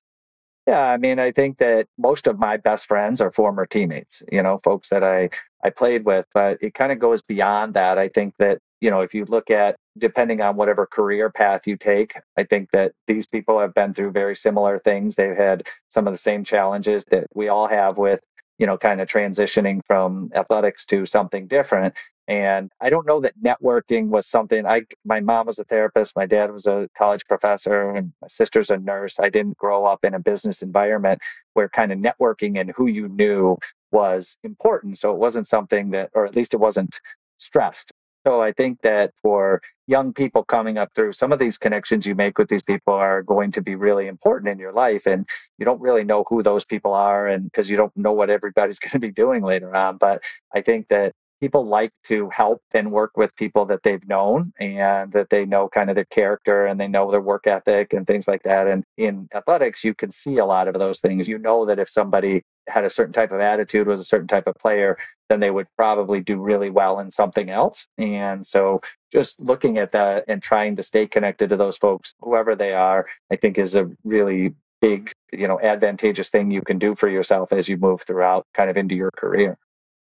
Yeah, 0.68 0.82
I 0.84 0.98
mean, 0.98 1.18
I 1.18 1.32
think 1.32 1.58
that 1.60 1.88
most 1.98 2.28
of 2.28 2.40
my 2.40 2.58
best 2.58 2.88
friends 2.88 3.22
are 3.22 3.32
former 3.32 3.66
teammates, 3.66 4.22
you 4.32 4.44
know, 4.44 4.58
folks 4.64 4.90
that 4.90 5.04
I 5.04 5.30
I 5.64 5.70
played 5.70 6.06
with, 6.06 6.26
but 6.34 6.58
it 6.62 6.74
kind 6.74 6.92
of 6.92 7.00
goes 7.00 7.22
beyond 7.22 7.74
that. 7.76 7.98
I 7.98 8.10
think 8.10 8.36
that, 8.40 8.60
you 8.82 8.92
know, 8.92 9.02
if 9.02 9.14
you 9.14 9.26
look 9.26 9.50
at 9.50 9.78
depending 9.98 10.42
on 10.42 10.56
whatever 10.58 10.86
career 10.86 11.30
path 11.32 11.66
you 11.68 11.78
take, 11.78 12.16
I 12.38 12.44
think 12.44 12.70
that 12.72 12.92
these 13.08 13.26
people 13.26 13.60
have 13.60 13.74
been 13.74 13.94
through 13.94 14.12
very 14.12 14.36
similar 14.36 14.78
things. 14.80 15.16
They've 15.16 15.36
had 15.36 15.68
some 15.90 16.06
of 16.08 16.14
the 16.14 16.18
same 16.18 16.44
challenges 16.44 17.06
that 17.12 17.28
we 17.34 17.48
all 17.50 17.68
have 17.68 17.98
with, 17.98 18.20
you 18.60 18.68
know, 18.68 18.78
kind 18.78 19.02
of 19.02 19.08
transitioning 19.08 19.82
from 19.88 20.32
athletics 20.36 20.86
to 20.88 21.06
something 21.06 21.48
different. 21.48 21.96
And 22.28 22.72
I 22.82 22.90
don't 22.90 23.08
know 23.08 23.22
that 23.22 23.40
networking 23.42 24.08
was 24.10 24.28
something 24.28 24.66
I 24.66 24.84
my 25.06 25.22
mom 25.22 25.48
was 25.48 25.60
a 25.60 25.64
therapist, 25.64 26.16
my 26.16 26.26
dad 26.26 26.52
was 26.52 26.66
a 26.66 26.90
college 26.98 27.26
professor, 27.26 27.92
and 27.92 28.12
my 28.22 28.28
sister's 28.28 28.70
a 28.70 28.78
nurse. 28.78 29.18
I 29.20 29.30
didn't 29.30 29.58
grow 29.58 29.86
up 29.86 30.04
in 30.04 30.14
a 30.14 30.20
business 30.20 30.62
environment 30.62 31.20
where 31.54 31.70
kind 31.70 31.92
of 31.92 32.00
networking 32.00 32.60
and 32.60 32.72
who 32.76 32.88
you 32.88 33.08
knew 33.08 33.58
was 33.92 34.38
important. 34.44 34.98
So 34.98 35.12
it 35.12 35.18
wasn't 35.18 35.48
something 35.48 35.92
that 35.92 36.10
or 36.14 36.26
at 36.26 36.36
least 36.36 36.54
it 36.54 36.60
wasn't 36.60 37.00
stressed. 37.38 37.92
So 38.26 38.42
I 38.42 38.52
think 38.52 38.82
that 38.82 39.14
for 39.22 39.62
young 39.88 40.12
people 40.12 40.44
coming 40.44 40.78
up 40.78 40.90
through 40.94 41.14
some 41.14 41.32
of 41.32 41.40
these 41.40 41.58
connections 41.58 42.06
you 42.06 42.14
make 42.14 42.38
with 42.38 42.50
these 42.50 42.62
people 42.62 42.94
are 42.94 43.24
going 43.24 43.52
to 43.54 43.62
be 43.62 43.76
really 43.76 44.08
important 44.08 44.52
in 44.52 44.60
your 44.60 44.74
life 44.74 45.06
and 45.06 45.26
you 45.58 45.66
don't 45.66 45.80
really 45.80 46.04
know 46.04 46.26
who 46.28 46.44
those 46.44 46.66
people 46.66 46.94
are 46.94 47.28
and 47.28 47.46
because 47.46 47.70
you 47.70 47.78
don't 47.78 47.96
know 47.96 48.12
what 48.12 48.30
everybody's 48.30 48.80
going 48.80 48.92
to 48.92 49.00
be 49.00 49.12
doing 49.12 49.44
later 49.44 49.74
on 49.74 49.96
but 49.98 50.22
i 50.54 50.62
think 50.62 50.90
that 50.90 51.14
people 51.40 51.68
like 51.68 51.94
to 52.04 52.30
help 52.30 52.62
and 52.74 52.92
work 52.92 53.18
with 53.18 53.36
people 53.36 53.66
that 53.66 53.84
they've 53.84 54.08
known 54.08 54.52
and 54.60 55.12
that 55.12 55.30
they 55.30 55.46
know 55.46 55.68
kind 55.70 55.90
of 55.90 55.96
their 55.96 56.06
character 56.06 56.66
and 56.66 56.80
they 56.80 56.88
know 56.88 57.12
their 57.12 57.22
work 57.22 57.48
ethic 57.48 57.94
and 57.94 58.08
things 58.08 58.28
like 58.28 58.44
that. 58.44 58.68
And 58.68 58.84
in 58.98 59.28
athletics, 59.36 59.84
you 59.84 59.94
can 59.94 60.12
see 60.12 60.38
a 60.38 60.46
lot 60.46 60.68
of 60.68 60.74
those 60.76 61.00
things. 61.00 61.28
You 61.28 61.38
know 61.38 61.66
that 61.66 61.80
if 61.80 61.90
somebody 61.90 62.44
had 62.68 62.86
a 62.86 62.90
certain 62.90 63.14
type 63.14 63.32
of 63.32 63.40
attitude, 63.40 63.88
was 63.88 64.00
a 64.00 64.06
certain 64.06 64.28
type 64.28 64.48
of 64.48 64.56
player, 64.56 64.98
then 65.30 65.40
they 65.40 65.52
would 65.52 65.68
probably 65.78 66.22
do 66.22 66.42
really 66.42 66.70
well 66.70 67.00
in 67.00 67.10
something 67.10 67.50
else. 67.50 67.86
And 67.98 68.46
so 68.46 68.82
just 69.12 69.40
looking 69.40 69.78
at 69.78 69.92
that 69.92 70.26
and 70.28 70.42
trying 70.42 70.76
to 70.76 70.84
stay 70.84 71.08
connected 71.08 71.50
to 71.50 71.58
those 71.58 71.78
folks, 71.78 72.14
whoever 72.20 72.56
they 72.56 72.74
are, 72.74 73.06
I 73.32 73.36
think 73.36 73.58
is 73.58 73.76
a 73.76 73.90
really 74.04 74.54
big, 74.82 75.12
you 75.32 75.48
know, 75.48 75.60
advantageous 75.62 76.30
thing 76.30 76.52
you 76.52 76.62
can 76.62 76.78
do 76.78 76.96
for 76.96 77.10
yourself 77.10 77.52
as 77.52 77.68
you 77.68 77.78
move 77.78 78.02
throughout 78.02 78.46
kind 78.54 78.70
of 78.70 78.78
into 78.78 78.96
your 78.96 79.12
career. 79.12 79.58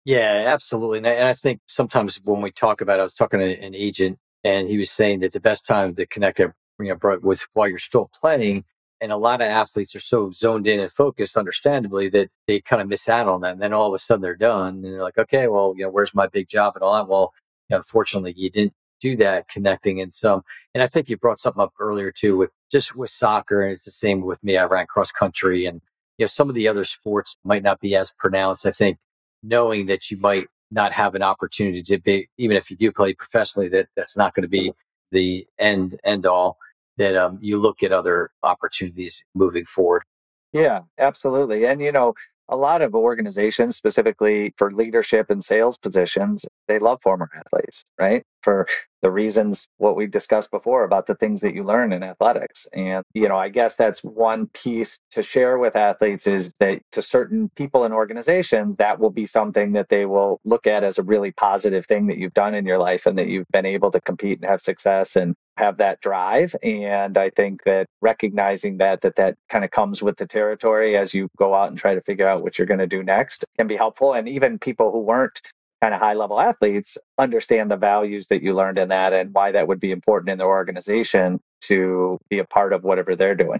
Yeah, 0.05 0.45
absolutely. 0.47 0.99
And 0.99 1.07
I, 1.07 1.33
think 1.33 1.59
sometimes 1.67 2.19
when 2.23 2.41
we 2.41 2.51
talk 2.51 2.81
about, 2.81 2.99
it, 2.99 3.01
I 3.01 3.03
was 3.03 3.13
talking 3.13 3.39
to 3.39 3.59
an 3.59 3.75
agent 3.75 4.17
and 4.43 4.67
he 4.67 4.77
was 4.77 4.89
saying 4.89 5.19
that 5.19 5.33
the 5.33 5.39
best 5.39 5.65
time 5.65 5.95
to 5.95 6.05
connect 6.07 6.39
you 6.39 6.53
know, 6.79 7.19
was 7.21 7.45
while 7.53 7.67
you're 7.67 7.77
still 7.79 8.09
playing. 8.19 8.63
And 9.01 9.11
a 9.11 9.17
lot 9.17 9.41
of 9.41 9.47
athletes 9.47 9.95
are 9.95 9.99
so 10.01 10.29
zoned 10.31 10.67
in 10.67 10.79
and 10.79 10.91
focused, 10.91 11.37
understandably, 11.37 12.09
that 12.09 12.29
they 12.47 12.59
kind 12.59 12.81
of 12.81 12.87
miss 12.87 13.07
out 13.07 13.27
on 13.27 13.41
that. 13.41 13.53
And 13.53 13.61
then 13.61 13.73
all 13.73 13.87
of 13.87 13.93
a 13.93 13.99
sudden 13.99 14.21
they're 14.21 14.35
done 14.35 14.75
and 14.75 14.85
they're 14.85 15.03
like, 15.03 15.17
okay, 15.17 15.47
well, 15.47 15.73
you 15.77 15.83
know, 15.83 15.89
where's 15.89 16.13
my 16.13 16.27
big 16.27 16.49
job 16.49 16.75
and 16.75 16.83
all 16.83 16.95
that? 16.95 17.07
Well, 17.07 17.33
unfortunately, 17.69 18.33
you 18.35 18.49
didn't 18.49 18.73
do 18.99 19.15
that 19.17 19.47
connecting 19.47 20.01
and 20.01 20.13
some. 20.13 20.41
And 20.73 20.83
I 20.83 20.87
think 20.87 21.07
you 21.09 21.17
brought 21.17 21.39
something 21.39 21.61
up 21.61 21.73
earlier 21.79 22.11
too 22.11 22.35
with 22.37 22.51
just 22.71 22.95
with 22.95 23.09
soccer. 23.09 23.61
And 23.61 23.73
it's 23.73 23.85
the 23.85 23.91
same 23.91 24.21
with 24.21 24.43
me. 24.43 24.57
I 24.57 24.65
ran 24.65 24.87
cross 24.87 25.11
country 25.11 25.65
and, 25.65 25.81
you 26.17 26.23
know, 26.23 26.27
some 26.27 26.49
of 26.49 26.55
the 26.55 26.67
other 26.67 26.83
sports 26.83 27.37
might 27.45 27.63
not 27.63 27.79
be 27.79 27.95
as 27.95 28.11
pronounced. 28.17 28.65
I 28.65 28.71
think 28.71 28.97
knowing 29.43 29.88
that 29.88 30.12
you 30.12 30.17
might 30.17 30.48
not 30.72 30.91
have 30.91 31.15
an 31.15 31.24
opportunity 31.24 31.81
to 31.84 32.00
be, 32.00 32.29
even 32.38 32.55
if 32.55 32.69
you 32.69 32.77
do 32.77 32.91
play 32.91 33.13
professionally, 33.13 33.69
that 33.69 33.88
that's 33.96 34.15
not 34.15 34.34
going 34.34 34.43
to 34.43 34.50
be 34.50 34.74
the 35.12 35.48
end 35.58 36.00
end 36.03 36.25
all. 36.25 36.58
That 36.98 37.15
um, 37.15 37.39
you 37.41 37.58
look 37.58 37.81
at 37.81 37.93
other 37.93 38.31
opportunities 38.43 39.24
moving 39.34 39.65
forward. 39.65 40.03
Yeah, 40.51 40.81
absolutely. 40.98 41.65
And 41.65 41.81
you 41.81 41.91
know, 41.91 42.13
a 42.49 42.55
lot 42.55 42.81
of 42.81 42.95
organizations, 42.95 43.75
specifically 43.75 44.53
for 44.57 44.71
leadership 44.71 45.29
and 45.29 45.43
sales 45.43 45.77
positions, 45.77 46.45
they 46.67 46.79
love 46.79 46.99
former 47.01 47.29
athletes, 47.35 47.85
right? 47.99 48.23
For 48.41 48.67
the 49.01 49.11
reasons 49.11 49.67
what 49.77 49.95
we've 49.95 50.11
discussed 50.11 50.51
before 50.51 50.83
about 50.83 51.05
the 51.05 51.15
things 51.15 51.41
that 51.41 51.53
you 51.53 51.63
learn 51.63 51.93
in 51.93 52.03
athletics. 52.03 52.67
And, 52.73 53.03
you 53.13 53.29
know, 53.29 53.37
I 53.37 53.49
guess 53.49 53.75
that's 53.75 54.03
one 54.03 54.47
piece 54.47 54.99
to 55.11 55.23
share 55.23 55.57
with 55.57 55.75
athletes 55.75 56.27
is 56.27 56.53
that 56.59 56.81
to 56.91 57.01
certain 57.01 57.49
people 57.55 57.85
and 57.85 57.93
organizations, 57.93 58.77
that 58.77 58.99
will 58.99 59.09
be 59.09 59.25
something 59.25 59.71
that 59.73 59.89
they 59.89 60.05
will 60.05 60.41
look 60.43 60.67
at 60.67 60.83
as 60.83 60.97
a 60.97 61.03
really 61.03 61.31
positive 61.31 61.85
thing 61.85 62.07
that 62.07 62.17
you've 62.17 62.33
done 62.33 62.55
in 62.55 62.65
your 62.65 62.79
life 62.79 63.05
and 63.05 63.17
that 63.17 63.27
you've 63.27 63.47
been 63.51 63.65
able 63.65 63.91
to 63.91 64.01
compete 64.01 64.39
and 64.39 64.49
have 64.49 64.61
success 64.61 65.15
and 65.15 65.35
have 65.59 65.77
that 65.77 65.99
drive 65.99 66.55
and 66.63 67.17
i 67.17 67.29
think 67.31 67.61
that 67.65 67.85
recognizing 68.01 68.77
that 68.77 69.01
that 69.01 69.15
that 69.17 69.35
kind 69.49 69.65
of 69.65 69.71
comes 69.71 70.01
with 70.01 70.15
the 70.17 70.25
territory 70.25 70.95
as 70.97 71.13
you 71.13 71.27
go 71.37 71.53
out 71.53 71.67
and 71.69 71.77
try 71.77 71.93
to 71.93 72.01
figure 72.01 72.27
out 72.27 72.41
what 72.41 72.57
you're 72.57 72.65
going 72.67 72.79
to 72.79 72.87
do 72.87 73.03
next 73.03 73.43
can 73.57 73.67
be 73.67 73.75
helpful 73.75 74.13
and 74.13 74.27
even 74.29 74.57
people 74.57 74.89
who 74.91 74.99
weren't 75.01 75.41
kind 75.81 75.93
of 75.93 75.99
high 75.99 76.13
level 76.13 76.39
athletes 76.39 76.97
understand 77.17 77.69
the 77.69 77.75
values 77.75 78.27
that 78.27 78.41
you 78.41 78.53
learned 78.53 78.77
in 78.79 78.87
that 78.89 79.11
and 79.13 79.33
why 79.33 79.51
that 79.51 79.67
would 79.67 79.79
be 79.79 79.91
important 79.91 80.29
in 80.29 80.37
their 80.37 80.47
organization 80.47 81.39
to 81.61 82.17
be 82.29 82.39
a 82.39 82.45
part 82.45 82.71
of 82.73 82.83
whatever 82.83 83.15
they're 83.15 83.35
doing 83.35 83.59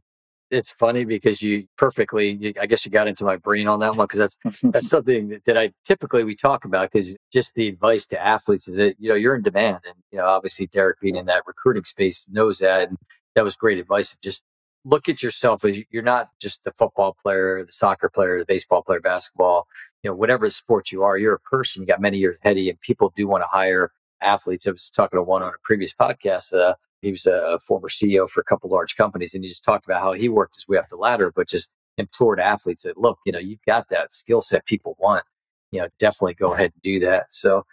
it's 0.52 0.72
funny 0.72 1.06
because 1.06 1.42
you 1.42 1.68
perfectly 1.78 2.54
i 2.60 2.66
guess 2.66 2.86
you 2.86 2.92
got 2.92 3.08
into 3.08 3.24
my 3.24 3.36
brain 3.36 3.68
on 3.68 3.80
that 3.80 3.96
one 3.96 4.08
because 4.08 4.20
that's 4.20 4.62
that's 4.64 4.88
something 4.96 5.30
that, 5.30 5.46
that, 5.46 5.58
i 5.58 5.72
typically 5.84 6.24
we 6.24 6.36
talk 6.36 6.66
about 6.66 6.92
because 6.92 7.16
just 7.32 7.54
the 7.56 7.68
advice 7.68 8.06
to 8.06 8.20
athletes 8.20 8.68
is 8.68 8.76
that 8.78 8.96
you 9.00 9.10
know 9.10 9.16
you're 9.16 9.36
in 9.36 9.42
demand 9.42 9.80
and 9.86 9.96
you 10.12 10.18
know 10.18 10.26
obviously 10.26 10.68
derek 10.68 11.00
being 11.00 11.16
in 11.16 11.26
that 11.26 11.44
recruiting 11.46 11.84
space 11.84 12.26
knows 12.32 12.60
that 12.60 12.90
and 12.90 12.98
that 13.36 13.44
was 13.44 13.56
great 13.56 13.78
advice. 13.78 14.18
Just 14.22 14.44
look 14.86 15.10
at 15.10 15.22
yourself 15.22 15.64
as 15.66 15.80
you're 15.90 16.04
not 16.04 16.30
just 16.42 16.64
the 16.64 16.72
football 16.72 17.16
player 17.22 17.64
the 17.66 17.72
soccer 17.72 18.10
player 18.10 18.40
the 18.40 18.46
baseball 18.46 18.82
player 18.82 19.02
basketball 19.02 19.68
you 20.04 20.10
know 20.10 20.16
whatever 20.16 20.50
sport 20.50 20.90
you 20.90 21.04
are 21.04 21.18
you're 21.18 21.34
a 21.34 21.40
person 21.40 21.82
you 21.82 21.86
got 21.86 22.00
many 22.00 22.18
years 22.18 22.38
ahead 22.42 22.56
of 22.56 22.64
you 22.64 22.70
and 22.70 22.80
people 22.80 23.12
do 23.16 23.28
want 23.28 23.44
to 23.44 23.48
hire 23.48 23.92
athletes. 24.22 24.68
I 24.68 24.72
was 24.72 24.90
talking 24.90 25.18
to 25.18 25.24
one 25.24 25.44
on 25.44 25.50
a 25.50 25.58
previous 25.64 25.94
podcast 25.94 26.54
uh, 26.54 26.76
he 27.02 27.12
was 27.12 27.26
a, 27.26 27.60
former 27.60 27.90
CEO 27.90 28.30
for 28.30 28.42
a 28.42 28.44
couple 28.44 28.70
large 28.70 28.96
companies, 28.96 29.34
and 29.34 29.44
he 29.44 29.50
just 29.50 29.64
talked 29.64 29.86
about 29.86 30.02
how 30.02 30.14
he 30.14 30.30
worked 30.30 30.56
his 30.56 30.68
way 30.68 30.78
up 30.78 30.90
the 30.90 30.96
ladder, 30.96 31.32
but 31.34 31.48
just 31.48 31.70
implored 31.98 32.40
athletes 32.40 32.84
that 32.84 32.98
look, 32.98 33.20
you 33.26 33.32
know, 33.32 33.40
you've 33.40 33.64
got 33.68 33.90
that 33.90 34.14
skill 34.14 34.42
set 34.42 34.66
people 34.66 34.96
want. 35.00 35.24
You 35.72 35.82
know, 35.82 35.88
definitely 36.00 36.34
go 36.34 36.54
ahead 36.54 36.72
and 36.74 36.82
do 36.82 37.00
that. 37.02 37.28
So 37.32 37.66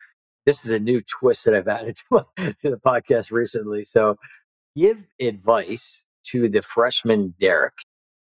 this 0.45 0.65
is 0.65 0.71
a 0.71 0.79
new 0.79 1.01
twist 1.01 1.45
that 1.45 1.55
I've 1.55 1.69
added 1.69 1.97
to, 2.13 2.27
to 2.37 2.71
the 2.71 2.81
podcast 2.85 3.31
recently. 3.31 3.85
So 3.85 4.17
give 4.77 4.99
advice 5.21 6.05
to 6.29 6.49
the 6.49 6.63
freshman 6.63 7.35
Derek. 7.41 7.75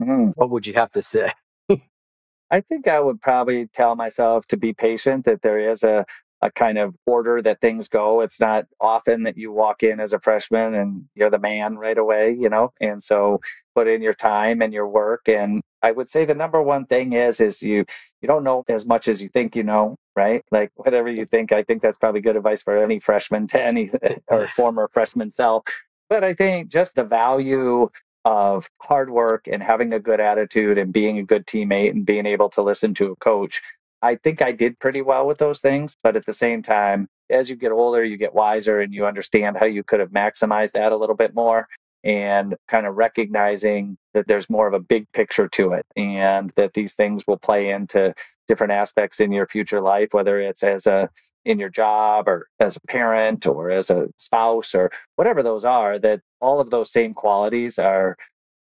Mm. 0.02 0.34
What 0.36 0.50
would 0.50 0.68
you 0.68 0.74
have 0.74 0.92
to 0.94 1.02
say? 1.02 1.32
I 2.52 2.62
think 2.62 2.88
I 2.88 3.00
would 3.00 3.22
probably 3.22 3.68
tell 3.68 3.96
myself 3.96 4.46
to 4.48 4.58
be 4.58 4.74
patient, 4.74 5.26
that 5.26 5.42
there 5.42 5.72
is 5.72 5.84
a, 5.84 6.06
a 6.42 6.52
kind 6.52 6.78
of 6.78 6.96
order 7.06 7.42
that 7.42 7.62
things 7.62 7.88
go. 7.88 8.22
It's 8.22 8.40
not 8.40 8.66
often 8.80 9.24
that 9.24 9.38
you 9.38 9.52
walk 9.52 9.84
in 9.84 10.00
as 10.00 10.14
a 10.14 10.20
freshman 10.20 10.76
and 10.76 11.06
you're 11.16 11.30
the 11.30 11.40
man 11.40 11.78
right 11.78 11.98
away, 11.98 12.36
you 12.40 12.50
know. 12.50 12.74
And 12.82 13.02
so 13.02 13.42
put 13.76 13.88
in 13.88 14.02
your 14.02 14.14
time 14.14 14.62
and 14.62 14.74
your 14.74 14.88
work. 14.88 15.28
And 15.30 15.62
I 15.84 15.92
would 15.92 16.10
say 16.10 16.26
the 16.26 16.36
number 16.36 16.62
one 16.62 16.86
thing 16.86 17.14
is 17.14 17.40
is 17.40 17.62
you 17.62 17.86
you 18.22 18.28
don't 18.28 18.44
know 18.44 18.64
as 18.70 18.86
much 18.86 19.08
as 19.08 19.22
you 19.22 19.30
think 19.30 19.56
you 19.56 19.64
know, 19.64 19.96
right? 20.16 20.44
Like 20.52 20.72
whatever 20.76 21.10
you 21.10 21.26
think, 21.26 21.52
I 21.52 21.64
think 21.64 21.82
that's 21.82 21.98
probably 21.98 22.22
good 22.22 22.36
advice 22.38 22.62
for 22.62 22.84
any 22.84 23.00
freshman 23.00 23.48
to 23.48 23.62
any 23.62 23.92
or 24.28 24.48
former 24.48 24.90
freshman 24.94 25.30
self. 25.30 25.64
But 26.10 26.24
I 26.24 26.34
think 26.34 26.70
just 26.72 26.96
the 26.96 27.04
value 27.04 27.90
of 28.26 28.70
hard 28.82 29.10
work 29.10 29.48
and 29.52 29.64
having 29.64 29.94
a 29.94 30.00
good 30.00 30.20
attitude 30.20 30.78
and 30.78 30.94
being 30.94 31.20
a 31.20 31.24
good 31.24 31.46
teammate 31.48 31.92
and 31.92 32.06
being 32.06 32.26
able 32.26 32.50
to 32.50 32.62
listen 32.62 32.94
to 32.96 33.12
a 33.12 33.16
coach 33.18 33.62
I 34.02 34.16
think 34.16 34.42
I 34.42 34.52
did 34.52 34.80
pretty 34.80 35.02
well 35.02 35.28
with 35.28 35.38
those 35.38 35.62
things. 35.62 35.96
But 36.04 36.16
at 36.16 36.26
the 36.26 36.34
same 36.34 36.62
time, 36.62 37.08
as 37.30 37.50
you 37.50 37.56
get 37.56 37.72
older, 37.72 38.04
you 38.04 38.18
get 38.18 38.34
wiser 38.34 38.82
and 38.82 38.94
you 38.94 39.06
understand 39.06 39.58
how 39.58 39.66
you 39.66 39.84
could 39.84 40.00
have 40.00 40.12
maximized 40.12 40.74
that 40.74 40.92
a 40.92 40.98
little 40.98 41.16
bit 41.16 41.36
more 41.36 41.68
and 42.04 42.56
kind 42.68 42.88
of 42.88 42.96
recognizing 42.96 43.98
that 44.14 44.28
there's 44.28 44.50
more 44.50 44.68
of 44.68 44.74
a 44.74 44.80
big 44.80 45.06
picture 45.14 45.48
to 45.48 45.72
it 45.74 45.86
and 45.96 46.52
that 46.56 46.74
these 46.74 46.96
things 46.96 47.24
will 47.28 47.38
play 47.38 47.70
into 47.70 48.14
different 48.48 48.74
aspects 48.74 49.20
in 49.20 49.32
your 49.32 49.46
future 49.46 49.80
life 49.80 50.10
whether 50.12 50.40
it's 50.40 50.64
as 50.64 50.88
a 50.88 51.08
in 51.46 51.60
your 51.60 51.70
job 51.70 52.28
or 52.28 52.48
as 52.60 52.76
a 52.76 52.82
parent 52.88 53.46
or 53.46 53.70
as 53.70 53.90
a 53.90 54.08
spouse 54.18 54.74
or 54.74 54.92
whatever 55.16 55.44
those 55.44 55.64
are 55.64 56.00
that 56.00 56.22
all 56.40 56.60
of 56.60 56.70
those 56.70 56.92
same 56.92 57.14
qualities 57.14 57.78
are 57.78 58.18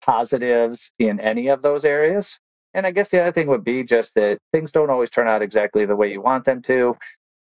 positives 0.02 0.92
in 0.98 1.20
any 1.20 1.48
of 1.48 1.62
those 1.62 1.84
areas 1.84 2.38
and 2.76 2.86
I 2.86 2.90
guess 2.90 3.10
the 3.10 3.22
other 3.22 3.32
thing 3.32 3.48
would 3.48 3.64
be 3.64 3.82
just 3.82 4.14
that 4.16 4.38
things 4.52 4.70
don't 4.70 4.90
always 4.90 5.08
turn 5.08 5.26
out 5.26 5.40
exactly 5.40 5.86
the 5.86 5.96
way 5.96 6.12
you 6.12 6.20
want 6.20 6.44
them 6.44 6.60
to, 6.62 6.94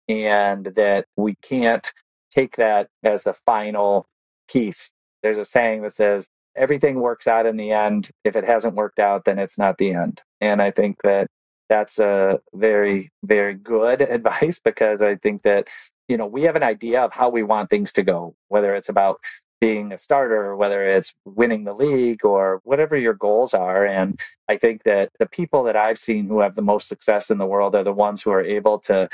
and 0.07 0.65
that 0.77 1.05
we 1.17 1.35
can't 1.41 1.91
take 2.31 2.55
that 2.55 2.87
as 3.03 3.21
the 3.23 3.33
final 3.45 4.07
piece. 4.49 4.89
There's 5.21 5.37
a 5.37 5.43
saying 5.43 5.81
that 5.81 5.91
says, 5.91 6.29
everything 6.55 7.01
works 7.01 7.27
out 7.27 7.45
in 7.45 7.57
the 7.57 7.71
end. 7.71 8.09
If 8.23 8.37
it 8.37 8.45
hasn't 8.45 8.75
worked 8.75 8.99
out, 8.99 9.25
then 9.25 9.37
it's 9.37 9.57
not 9.57 9.77
the 9.77 9.93
end. 9.93 10.23
And 10.39 10.61
I 10.61 10.71
think 10.71 11.01
that 11.03 11.27
that's 11.67 11.99
a 11.99 12.39
very, 12.53 13.11
very 13.23 13.55
good 13.55 14.01
advice 14.09 14.59
because 14.63 15.01
I 15.01 15.15
think 15.17 15.43
that, 15.43 15.67
you 16.07 16.15
know, 16.15 16.27
we 16.27 16.43
have 16.43 16.55
an 16.55 16.63
idea 16.63 17.01
of 17.01 17.11
how 17.11 17.27
we 17.27 17.43
want 17.43 17.69
things 17.69 17.91
to 17.93 18.03
go, 18.03 18.35
whether 18.47 18.73
it's 18.73 18.89
about 18.89 19.19
being 19.61 19.93
a 19.93 19.97
starter, 19.97 20.55
whether 20.55 20.87
it's 20.87 21.13
winning 21.25 21.63
the 21.63 21.73
league 21.73 22.25
or 22.25 22.61
whatever 22.63 22.97
your 22.97 23.13
goals 23.13 23.53
are. 23.53 23.85
And 23.85 24.19
I 24.49 24.57
think 24.57 24.83
that 24.83 25.11
the 25.19 25.25
people 25.25 25.63
that 25.63 25.75
I've 25.75 25.97
seen 25.97 26.27
who 26.27 26.39
have 26.39 26.55
the 26.55 26.61
most 26.61 26.87
success 26.87 27.31
in 27.31 27.37
the 27.37 27.45
world 27.45 27.75
are 27.75 27.83
the 27.83 27.93
ones 27.93 28.21
who 28.21 28.31
are 28.31 28.43
able 28.43 28.79
to 28.79 29.09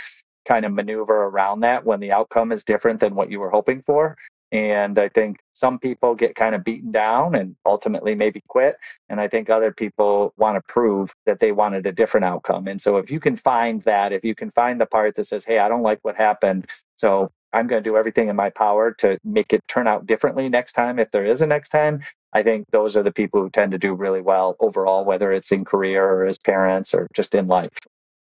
kind 0.46 0.66
of 0.66 0.74
maneuver 0.74 1.26
around 1.26 1.60
that 1.62 1.86
when 1.86 2.00
the 2.00 2.12
outcome 2.12 2.52
is 2.52 2.64
different 2.64 3.00
than 3.00 3.16
what 3.16 3.30
you 3.30 3.40
were 3.40 3.52
hoping 3.52 3.84
for. 3.84 4.18
And 4.52 5.00
I 5.00 5.08
think 5.08 5.40
some 5.54 5.80
people 5.80 6.14
get 6.14 6.36
kind 6.36 6.54
of 6.56 6.64
beaten 6.64 6.92
down 6.92 7.36
and 7.36 7.56
ultimately 7.66 8.16
maybe 8.16 8.44
quit. 8.50 8.76
And 9.08 9.22
I 9.22 9.28
think 9.30 9.50
other 9.50 9.72
people 9.72 10.34
want 10.36 10.58
to 10.58 10.62
prove 10.62 11.14
that 11.26 11.40
they 11.40 11.54
wanted 11.54 11.86
a 11.86 11.92
different 11.94 12.26
outcome. 12.26 12.68
And 12.68 12.82
so 12.82 12.98
if 12.98 13.10
you 13.10 13.22
can 13.22 13.38
find 13.38 13.82
that, 13.84 14.12
if 14.12 14.26
you 14.26 14.36
can 14.36 14.52
find 14.52 14.82
the 14.82 14.86
part 14.86 15.16
that 15.16 15.26
says, 15.26 15.46
hey, 15.46 15.60
I 15.60 15.70
don't 15.70 15.84
like 15.84 16.00
what 16.02 16.18
happened. 16.18 16.70
So 16.96 17.32
I'm 17.54 17.68
going 17.68 17.84
to 17.84 17.90
do 17.90 17.98
everything 17.98 18.30
in 18.30 18.36
my 18.36 18.50
power 18.50 18.94
to 19.00 19.18
make 19.24 19.54
it 19.54 19.62
turn 19.68 19.88
out 19.88 20.06
differently 20.06 20.50
next 20.50 20.74
time, 20.74 21.00
if 21.00 21.12
there 21.12 21.26
is 21.26 21.42
a 21.42 21.48
next 21.48 21.70
time. 21.70 22.02
I 22.34 22.44
think 22.44 22.66
those 22.72 22.96
are 22.96 23.04
the 23.04 23.12
people 23.12 23.42
who 23.42 23.50
tend 23.50 23.72
to 23.74 23.78
do 23.78 23.94
really 23.94 24.22
well 24.22 24.56
overall, 24.60 25.04
whether 25.04 25.32
it's 25.32 25.52
in 25.52 25.66
career 25.66 26.04
or 26.04 26.26
as 26.26 26.38
parents 26.38 26.94
or 26.94 27.08
just 27.14 27.36
in 27.36 27.48
life. 27.48 27.78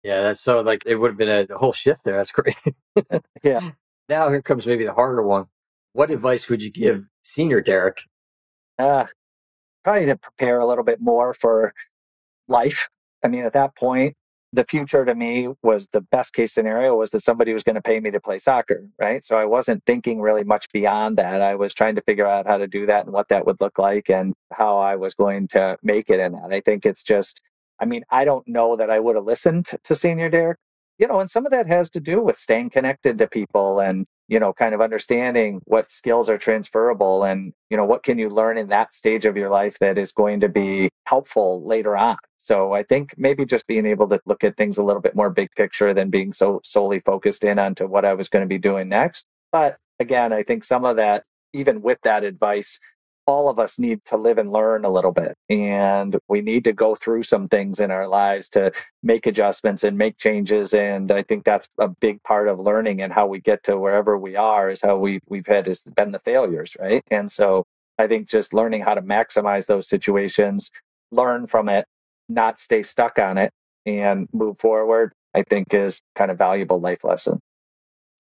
Yeah, 0.05 0.23
that's 0.23 0.41
so 0.41 0.61
like 0.61 0.85
it 0.87 0.95
would 0.95 1.11
have 1.11 1.19
been 1.19 1.49
a 1.51 1.59
whole 1.59 1.73
shift 1.73 2.05
there. 2.05 2.17
That's 2.17 2.31
great. 2.33 2.57
yeah. 3.43 3.71
Now 4.09 4.29
here 4.31 4.43
comes 4.43 4.67
maybe 4.67 4.85
the 4.85 4.93
harder 4.95 5.23
one. 5.23 5.47
What 5.93 6.11
advice 6.11 6.49
would 6.49 6.63
you 6.63 6.71
give 6.71 7.05
senior 7.23 7.61
Derek? 7.61 8.03
Uh, 8.79 9.07
probably 9.83 10.07
to 10.07 10.17
prepare 10.17 10.61
a 10.61 10.67
little 10.67 10.85
bit 10.85 11.01
more 11.01 11.35
for 11.35 11.73
life. 12.49 12.89
I 13.25 13.29
mean, 13.29 13.45
at 13.45 13.55
that 13.55 13.75
point, 13.77 14.15
the 14.57 14.65
future 14.65 15.05
to 15.05 15.15
me 15.15 15.51
was 15.63 15.87
the 15.93 16.01
best 16.01 16.33
case 16.33 16.55
scenario 16.55 16.97
was 16.97 17.11
that 17.11 17.21
somebody 17.21 17.53
was 17.53 17.63
going 17.63 17.75
to 17.75 17.83
pay 17.83 18.01
me 18.01 18.11
to 18.11 18.19
play 18.19 18.39
soccer, 18.39 18.89
right? 18.99 19.23
So 19.23 19.37
I 19.37 19.45
wasn't 19.45 19.85
thinking 19.85 20.19
really 20.21 20.45
much 20.45 20.67
beyond 20.73 21.19
that. 21.19 21.43
I 21.43 21.55
was 21.55 21.75
trying 21.75 21.95
to 21.97 22.01
figure 22.03 22.27
out 22.27 22.47
how 22.47 22.57
to 22.57 22.67
do 22.67 22.87
that 22.87 23.05
and 23.05 23.13
what 23.13 23.29
that 23.29 23.45
would 23.45 23.61
look 23.61 23.79
like 23.79 24.09
and 24.09 24.33
how 24.53 24.79
I 24.79 24.97
was 24.97 25.13
going 25.13 25.47
to 25.49 25.77
make 25.83 26.09
it 26.09 26.21
in 26.21 26.33
that. 26.33 26.53
I 26.53 26.63
think 26.63 26.87
it's 26.87 27.03
just, 27.03 27.43
I 27.81 27.85
mean, 27.85 28.03
I 28.11 28.25
don't 28.25 28.49
know 28.49 28.77
that 28.77 28.89
I 28.89 28.99
would 28.99 29.15
have 29.17 29.27
listened 29.27 29.67
to 29.85 29.95
Senior 29.95 30.31
Derek, 30.31 30.59
you 30.99 31.07
know, 31.07 31.21
and 31.21 31.31
some 31.31 31.47
of 31.47 31.53
that 31.53 31.67
has 31.67 31.91
to 31.91 32.01
do 32.01 32.23
with 32.23 32.39
staying 32.39 32.71
connected 32.71 33.19
to 33.19 33.27
people 33.27 33.81
and 33.81 34.07
you 34.29 34.41
know, 34.41 34.53
kind 34.53 34.75
of 34.75 34.81
understanding 34.81 35.61
what 35.67 35.91
skills 35.91 36.29
are 36.29 36.39
transferable 36.39 37.25
and, 37.25 37.53
you 37.71 37.77
know, 37.77 37.85
what 37.85 38.03
can 38.03 38.19
you 38.19 38.29
learn 38.29 38.59
in 38.59 38.69
that 38.69 38.93
stage 38.93 39.25
of 39.25 39.37
your 39.37 39.51
life 39.51 39.79
that 39.79 39.99
is 39.99 40.11
going 40.11 40.41
to 40.41 40.49
be 40.49 40.89
helpful 41.05 41.65
later 41.65 41.97
on. 41.97 42.17
So 42.37 42.73
I 42.73 42.83
think 42.83 43.15
maybe 43.17 43.45
just 43.45 43.67
being 43.67 43.87
able 43.87 44.09
to 44.09 44.21
look 44.27 44.43
at 44.43 44.57
things 44.57 44.79
a 44.79 44.83
little 44.83 45.03
bit 45.03 45.15
more 45.15 45.31
big 45.31 45.49
picture 45.57 45.95
than 45.95 46.11
being 46.11 46.33
so 46.33 46.61
solely 46.65 47.01
focused 47.01 47.45
in 47.45 47.59
onto 47.59 47.87
what 47.87 48.05
I 48.05 48.15
was 48.15 48.29
going 48.29 48.43
to 48.43 48.49
be 48.49 48.59
doing 48.59 48.89
next. 48.89 49.27
But 49.53 49.77
again, 50.01 50.33
I 50.33 50.43
think 50.43 50.65
some 50.65 50.85
of 50.85 50.97
that, 50.97 51.23
even 51.53 51.81
with 51.81 51.99
that 52.03 52.25
advice, 52.25 52.81
all 53.27 53.49
of 53.49 53.59
us 53.59 53.79
need 53.79 54.05
to 54.05 54.17
live 54.17 54.39
and 54.39 54.53
learn 54.53 54.85
a 54.85 54.91
little 54.91 55.13
bit. 55.13 55.35
And 55.51 56.17
we 56.29 56.41
need 56.41 56.65
to 56.65 56.73
go 56.73 56.95
through 56.95 57.25
some 57.25 57.49
things 57.49 57.81
in 57.81 57.91
our 57.91 58.07
lives 58.07 58.49
to 58.51 58.73
make 59.03 59.27
adjustments 59.27 59.85
and 59.85 59.99
make 59.99 60.17
changes. 60.17 60.75
And 60.75 61.11
I 61.11 61.23
think 61.23 61.45
that's 61.45 61.69
a 61.79 61.89
big 61.89 62.23
part 62.23 62.49
of 62.49 62.61
learning 62.61 63.03
and 63.03 63.13
how 63.13 63.27
we 63.27 63.41
get 63.41 63.63
to 63.65 63.79
wherever 63.79 64.17
we 64.17 64.37
are 64.37 64.71
is 64.71 64.81
how 64.81 64.97
we, 64.97 65.21
we've 65.29 65.47
had 65.47 65.67
has 65.67 65.83
been 65.83 66.13
the 66.13 66.21
failures, 66.21 66.77
right? 66.79 67.03
And 67.11 67.31
so 67.31 67.65
I 67.99 68.07
think 68.07 68.29
just 68.29 68.55
learning 68.55 68.83
how 68.83 68.95
to 68.95 69.03
maximize 69.03 69.67
those 69.67 69.89
situations, 69.89 70.71
learn 71.11 71.47
from 71.47 71.69
it, 71.69 71.85
not 72.29 72.59
stay 72.59 72.83
stuck 72.83 73.19
on 73.19 73.39
it, 73.39 73.53
and 73.87 74.29
move 74.33 74.59
forward, 74.59 75.13
I 75.35 75.43
think 75.43 75.75
is 75.75 76.01
kind 76.15 76.31
of 76.31 76.39
valuable 76.39 76.81
life 76.81 77.05
lesson. 77.05 77.41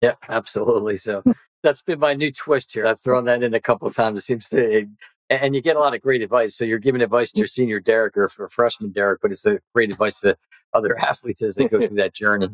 Yeah, 0.02 0.14
absolutely. 0.28 0.96
So 0.96 1.20
hmm. 1.22 1.32
That's 1.62 1.82
been 1.82 1.98
my 1.98 2.14
new 2.14 2.32
twist 2.32 2.72
here. 2.72 2.86
I've 2.86 3.00
thrown 3.00 3.24
that 3.24 3.42
in 3.42 3.54
a 3.54 3.60
couple 3.60 3.88
of 3.88 3.94
times. 3.94 4.20
It 4.20 4.22
seems 4.24 4.48
to, 4.50 4.86
and 5.30 5.54
you 5.54 5.60
get 5.60 5.76
a 5.76 5.80
lot 5.80 5.94
of 5.94 6.02
great 6.02 6.22
advice. 6.22 6.56
So 6.56 6.64
you're 6.64 6.78
giving 6.78 7.02
advice 7.02 7.32
to 7.32 7.38
your 7.38 7.46
senior 7.46 7.80
Derek 7.80 8.16
or 8.16 8.28
for 8.28 8.48
freshman 8.48 8.92
Derek, 8.92 9.20
but 9.20 9.30
it's 9.30 9.46
a 9.46 9.58
great 9.74 9.90
advice 9.90 10.20
to 10.20 10.36
other 10.74 10.98
athletes 11.02 11.42
as 11.42 11.56
they 11.56 11.68
go 11.68 11.78
through 11.78 11.96
that 11.96 12.14
journey. 12.14 12.48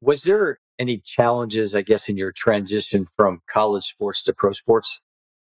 Was 0.00 0.22
there 0.22 0.58
any 0.78 0.98
challenges, 0.98 1.74
I 1.74 1.82
guess, 1.82 2.08
in 2.08 2.16
your 2.16 2.32
transition 2.32 3.06
from 3.16 3.42
college 3.50 3.84
sports 3.84 4.22
to 4.22 4.32
pro 4.32 4.52
sports? 4.52 5.00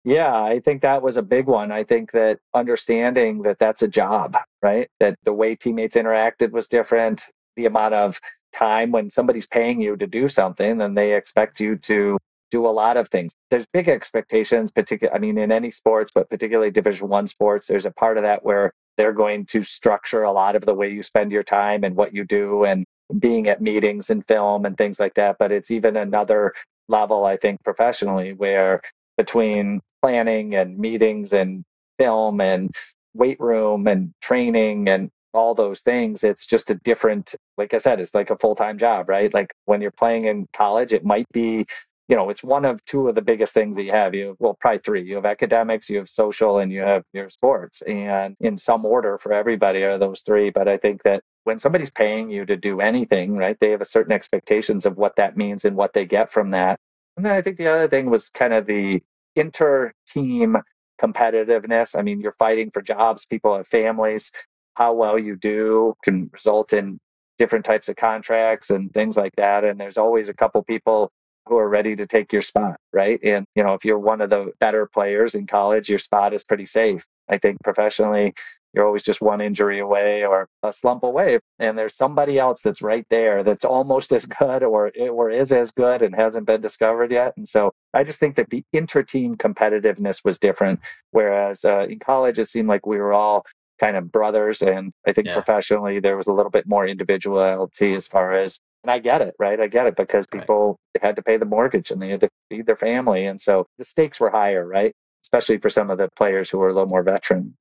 Yeah, 0.05 0.41
I 0.41 0.61
think 0.61 0.83
that 0.83 1.03
was 1.03 1.17
a 1.17 1.23
big 1.23 1.47
one. 1.47 1.73
I 1.73 1.83
think 1.83 2.13
that 2.13 2.39
understanding 2.55 3.43
that 3.43 3.59
that's 3.59 3.83
a 3.83 3.89
job, 3.89 4.37
right? 4.63 4.89
That 5.01 5.17
the 5.25 5.33
way 5.33 5.57
teammates 5.57 5.97
interacted 5.97 6.53
was 6.53 6.69
different. 6.69 7.25
The 7.57 7.67
amount 7.67 7.95
of 7.95 8.21
time 8.55 8.93
when 8.93 9.11
somebody's 9.11 9.49
paying 9.49 9.83
you 9.83 9.97
to 9.97 10.07
do 10.07 10.29
something, 10.29 10.79
then 10.79 10.95
they 10.95 11.15
expect 11.15 11.59
you 11.59 11.77
to 11.79 12.19
do 12.51 12.67
a 12.67 12.69
lot 12.69 12.97
of 12.97 13.09
things. 13.09 13.35
There's 13.51 13.67
big 13.73 13.89
expectations, 13.89 14.71
particularly, 14.71 15.17
I 15.17 15.21
mean, 15.21 15.39
in 15.39 15.53
any 15.53 15.71
sports, 15.71 16.11
but 16.15 16.29
particularly 16.31 16.71
Division 16.71 17.09
One 17.09 17.27
sports. 17.27 17.67
There's 17.67 17.87
a 17.87 17.91
part 17.91 18.17
of 18.17 18.23
that 18.25 18.45
where 18.45 18.73
they're 18.97 19.13
going 19.13 19.47
to 19.47 19.63
structure 19.63 20.23
a 20.23 20.33
lot 20.33 20.57
of 20.57 20.65
the 20.65 20.75
way 20.75 20.91
you 20.91 21.03
spend 21.03 21.33
your 21.33 21.43
time 21.43 21.85
and 21.85 21.97
what 21.97 22.15
you 22.15 22.25
do, 22.25 22.65
and 22.65 22.85
being 23.19 23.49
at 23.49 23.61
meetings 23.61 24.11
and 24.11 24.27
film 24.27 24.65
and 24.65 24.77
things 24.77 24.99
like 25.01 25.15
that. 25.15 25.37
But 25.39 25.53
it's 25.53 25.71
even 25.71 25.97
another 25.97 26.53
level, 26.89 27.25
I 27.25 27.37
think, 27.37 27.63
professionally, 27.65 28.33
where 28.33 28.81
between 29.17 29.81
planning 30.03 30.55
and 30.55 30.79
meetings 30.79 31.33
and 31.33 31.65
film 31.99 32.41
and 32.41 32.71
weight 33.15 33.41
room 33.41 33.87
and 33.87 34.13
training 34.21 34.89
and 34.89 35.11
all 35.35 35.55
those 35.55 35.81
things 35.81 36.25
it's 36.25 36.47
just 36.47 36.71
a 36.71 36.75
different 36.77 37.35
like 37.59 37.75
i 37.75 37.77
said 37.77 38.01
it's 38.01 38.15
like 38.15 38.31
a 38.31 38.39
full-time 38.39 38.79
job 38.79 39.09
right 39.09 39.35
like 39.35 39.53
when 39.67 39.81
you're 39.83 39.91
playing 39.91 40.25
in 40.25 40.47
college 40.55 40.93
it 40.93 41.05
might 41.05 41.27
be 41.33 41.65
you 42.09 42.17
know 42.17 42.31
it's 42.31 42.43
one 42.43 42.65
of 42.65 42.85
two 42.85 43.09
of 43.09 43.15
the 43.15 43.23
biggest 43.23 43.53
things 43.53 43.77
that 43.77 43.83
you 43.83 43.91
have. 43.93 44.15
You 44.15 44.29
have, 44.29 44.37
well 44.39 44.57
probably 44.61 44.81
three. 44.81 45.03
You 45.03 45.17
have 45.17 45.27
academics 45.27 45.91
you 45.91 45.99
have 45.99 46.09
social 46.09 46.59
and 46.59 46.73
you 46.73 46.81
have 46.81 47.03
your 47.13 47.29
sports. 47.29 47.83
And 47.83 48.37
in 48.41 48.57
some 48.59 48.85
order 48.85 49.19
for 49.19 49.33
everybody 49.33 49.83
are 49.83 49.99
those 49.99 50.23
three. 50.23 50.51
But 50.51 50.69
i 50.69 50.77
think 50.77 51.03
that 51.03 51.23
when 51.45 51.59
somebody's 51.59 51.91
paying 51.91 52.31
you 52.31 52.45
to 52.47 52.57
do 52.57 52.81
anything 52.81 53.37
right 53.37 53.57
they 53.61 53.71
have 53.71 53.81
a 53.81 53.85
certain 53.85 54.13
expectations 54.13 54.87
of 54.87 54.97
what 54.97 55.17
that 55.17 55.37
means 55.37 55.65
and 55.65 55.77
what 55.77 55.93
they 55.93 56.05
get 56.05 56.31
from 56.31 56.51
that. 56.51 56.79
And 57.17 57.27
then 57.27 57.35
i 57.35 57.43
think 57.43 57.59
the 57.59 57.69
other 57.69 57.89
thing 57.89 58.11
was 58.11 58.29
kind 58.31 58.53
of 58.53 58.67
the 58.67 59.03
inter 59.37 59.93
team 60.07 60.57
competitiveness. 61.01 61.99
I 61.99 62.03
mean 62.03 62.21
you're 62.21 62.37
fighting 62.39 62.71
for 62.71 62.83
jobs 62.83 63.25
people 63.27 63.57
have 63.57 63.67
families 63.67 64.31
how 64.75 64.93
well 64.93 65.19
you 65.19 65.37
do 65.37 65.95
can 66.05 66.29
result 66.33 66.73
in 66.73 67.01
different 67.39 67.65
types 67.65 67.89
of 67.89 67.97
contracts 67.97 68.71
and 68.71 68.93
things 68.93 69.17
like 69.17 69.35
that. 69.37 69.65
And 69.65 69.79
there's 69.81 69.97
always 69.99 70.29
a 70.29 70.35
couple 70.35 70.63
people 70.63 71.11
who 71.47 71.57
are 71.59 71.69
ready 71.69 71.95
to 71.97 72.07
take 72.07 72.33
your 72.33 72.43
spot, 72.43 72.77
right? 72.93 73.21
And, 73.23 73.47
you 73.55 73.63
know, 73.63 73.75
if 73.75 73.85
you're 73.85 73.99
one 73.99 74.21
of 74.21 74.31
the 74.31 74.53
better 74.59 74.89
players 74.93 75.35
in 75.35 75.47
college, 75.47 75.89
your 75.89 75.99
spot 75.99 76.35
is 76.35 76.45
pretty 76.45 76.67
safe. 76.67 77.05
I 77.29 77.39
think 77.39 77.59
professionally, 77.63 78.35
you're 78.73 78.87
always 78.87 79.03
just 79.03 79.23
one 79.23 79.41
injury 79.41 79.79
away 79.79 80.25
or 80.25 80.49
a 80.63 80.73
slump 80.73 81.03
away. 81.03 81.39
And 81.59 81.79
there's 81.79 81.97
somebody 81.97 82.39
else 82.39 82.61
that's 82.61 82.83
right 82.83 83.07
there 83.11 83.43
that's 83.43 83.65
almost 83.65 84.13
as 84.13 84.27
good 84.41 84.63
or, 84.63 84.93
or 85.11 85.31
is 85.31 85.53
as 85.53 85.71
good 85.71 86.03
and 86.03 86.15
hasn't 86.15 86.47
been 86.47 86.61
discovered 86.61 87.11
yet. 87.11 87.33
And 87.37 87.49
so 87.49 87.73
I 87.95 88.05
just 88.05 88.21
think 88.21 88.37
that 88.37 88.51
the 88.51 88.63
inter 88.73 89.03
team 89.03 89.37
competitiveness 89.37 90.25
was 90.25 90.39
different. 90.39 90.81
Whereas 91.13 91.65
uh, 91.65 91.87
in 91.89 92.01
college, 92.01 92.39
it 92.39 92.47
seemed 92.47 92.69
like 92.69 92.87
we 92.87 92.99
were 92.99 93.15
all 93.15 93.45
kind 93.79 93.97
of 93.97 94.13
brothers. 94.13 94.63
And 94.63 94.93
I 95.07 95.13
think 95.13 95.29
yeah. 95.29 95.35
professionally, 95.35 96.01
there 96.01 96.17
was 96.17 96.27
a 96.27 96.33
little 96.33 96.51
bit 96.51 96.67
more 96.67 96.87
individuality 96.87 97.95
as 97.95 98.07
far 98.07 98.35
as, 98.35 98.59
and 98.87 98.93
I 98.93 99.01
get 99.01 99.21
it, 99.21 99.35
right? 99.41 99.59
I 99.59 99.67
get 99.67 99.87
it 99.87 99.97
because 99.97 100.29
people 100.29 100.79
right. 100.95 101.05
had 101.05 101.17
to 101.17 101.23
pay 101.23 101.37
the 101.37 101.45
mortgage 101.45 101.91
and 101.91 102.01
they 102.01 102.11
had 102.11 102.21
to 102.21 102.31
feed 102.49 102.67
their 102.67 102.77
family. 102.77 103.27
And 103.27 103.41
so 103.41 103.67
the 103.79 103.85
stakes 103.85 104.21
were 104.21 104.31
higher, 104.31 104.65
right? 104.65 104.95
Especially 105.25 105.59
for 105.59 105.69
some 105.69 105.91
of 105.91 105.99
the 105.99 106.09
players 106.17 106.49
who 106.49 106.59
were 106.59 106.69
a 106.69 106.73
little 106.73 106.89
more 106.89 107.03
veteran. 107.03 107.57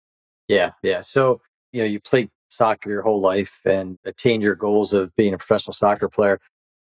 Yeah. 0.48 0.72
Yeah. 0.84 1.02
So, 1.02 1.42
you 1.72 1.82
know, 1.82 1.88
you 1.88 2.00
played 2.00 2.30
soccer 2.50 2.92
your 2.92 3.02
whole 3.02 3.22
life 3.22 3.60
and 3.66 3.98
attained 4.06 4.44
your 4.44 4.54
goals 4.54 4.94
of 4.94 5.16
being 5.16 5.34
a 5.34 5.38
professional 5.40 5.74
soccer 5.74 6.08
player. 6.08 6.40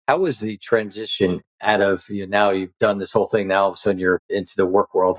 How 0.06 0.18
was 0.18 0.38
the 0.38 0.56
transition 0.58 1.40
out 1.60 1.80
of 1.80 2.08
you 2.08 2.24
know, 2.24 2.30
now 2.30 2.50
you've 2.50 2.78
done 2.78 2.98
this 2.98 3.10
whole 3.10 3.26
thing 3.26 3.48
now 3.48 3.64
all 3.64 3.70
of 3.70 3.74
a 3.74 3.76
sudden 3.76 3.98
you're 3.98 4.20
into 4.30 4.54
the 4.56 4.66
work 4.66 4.94
world 4.94 5.18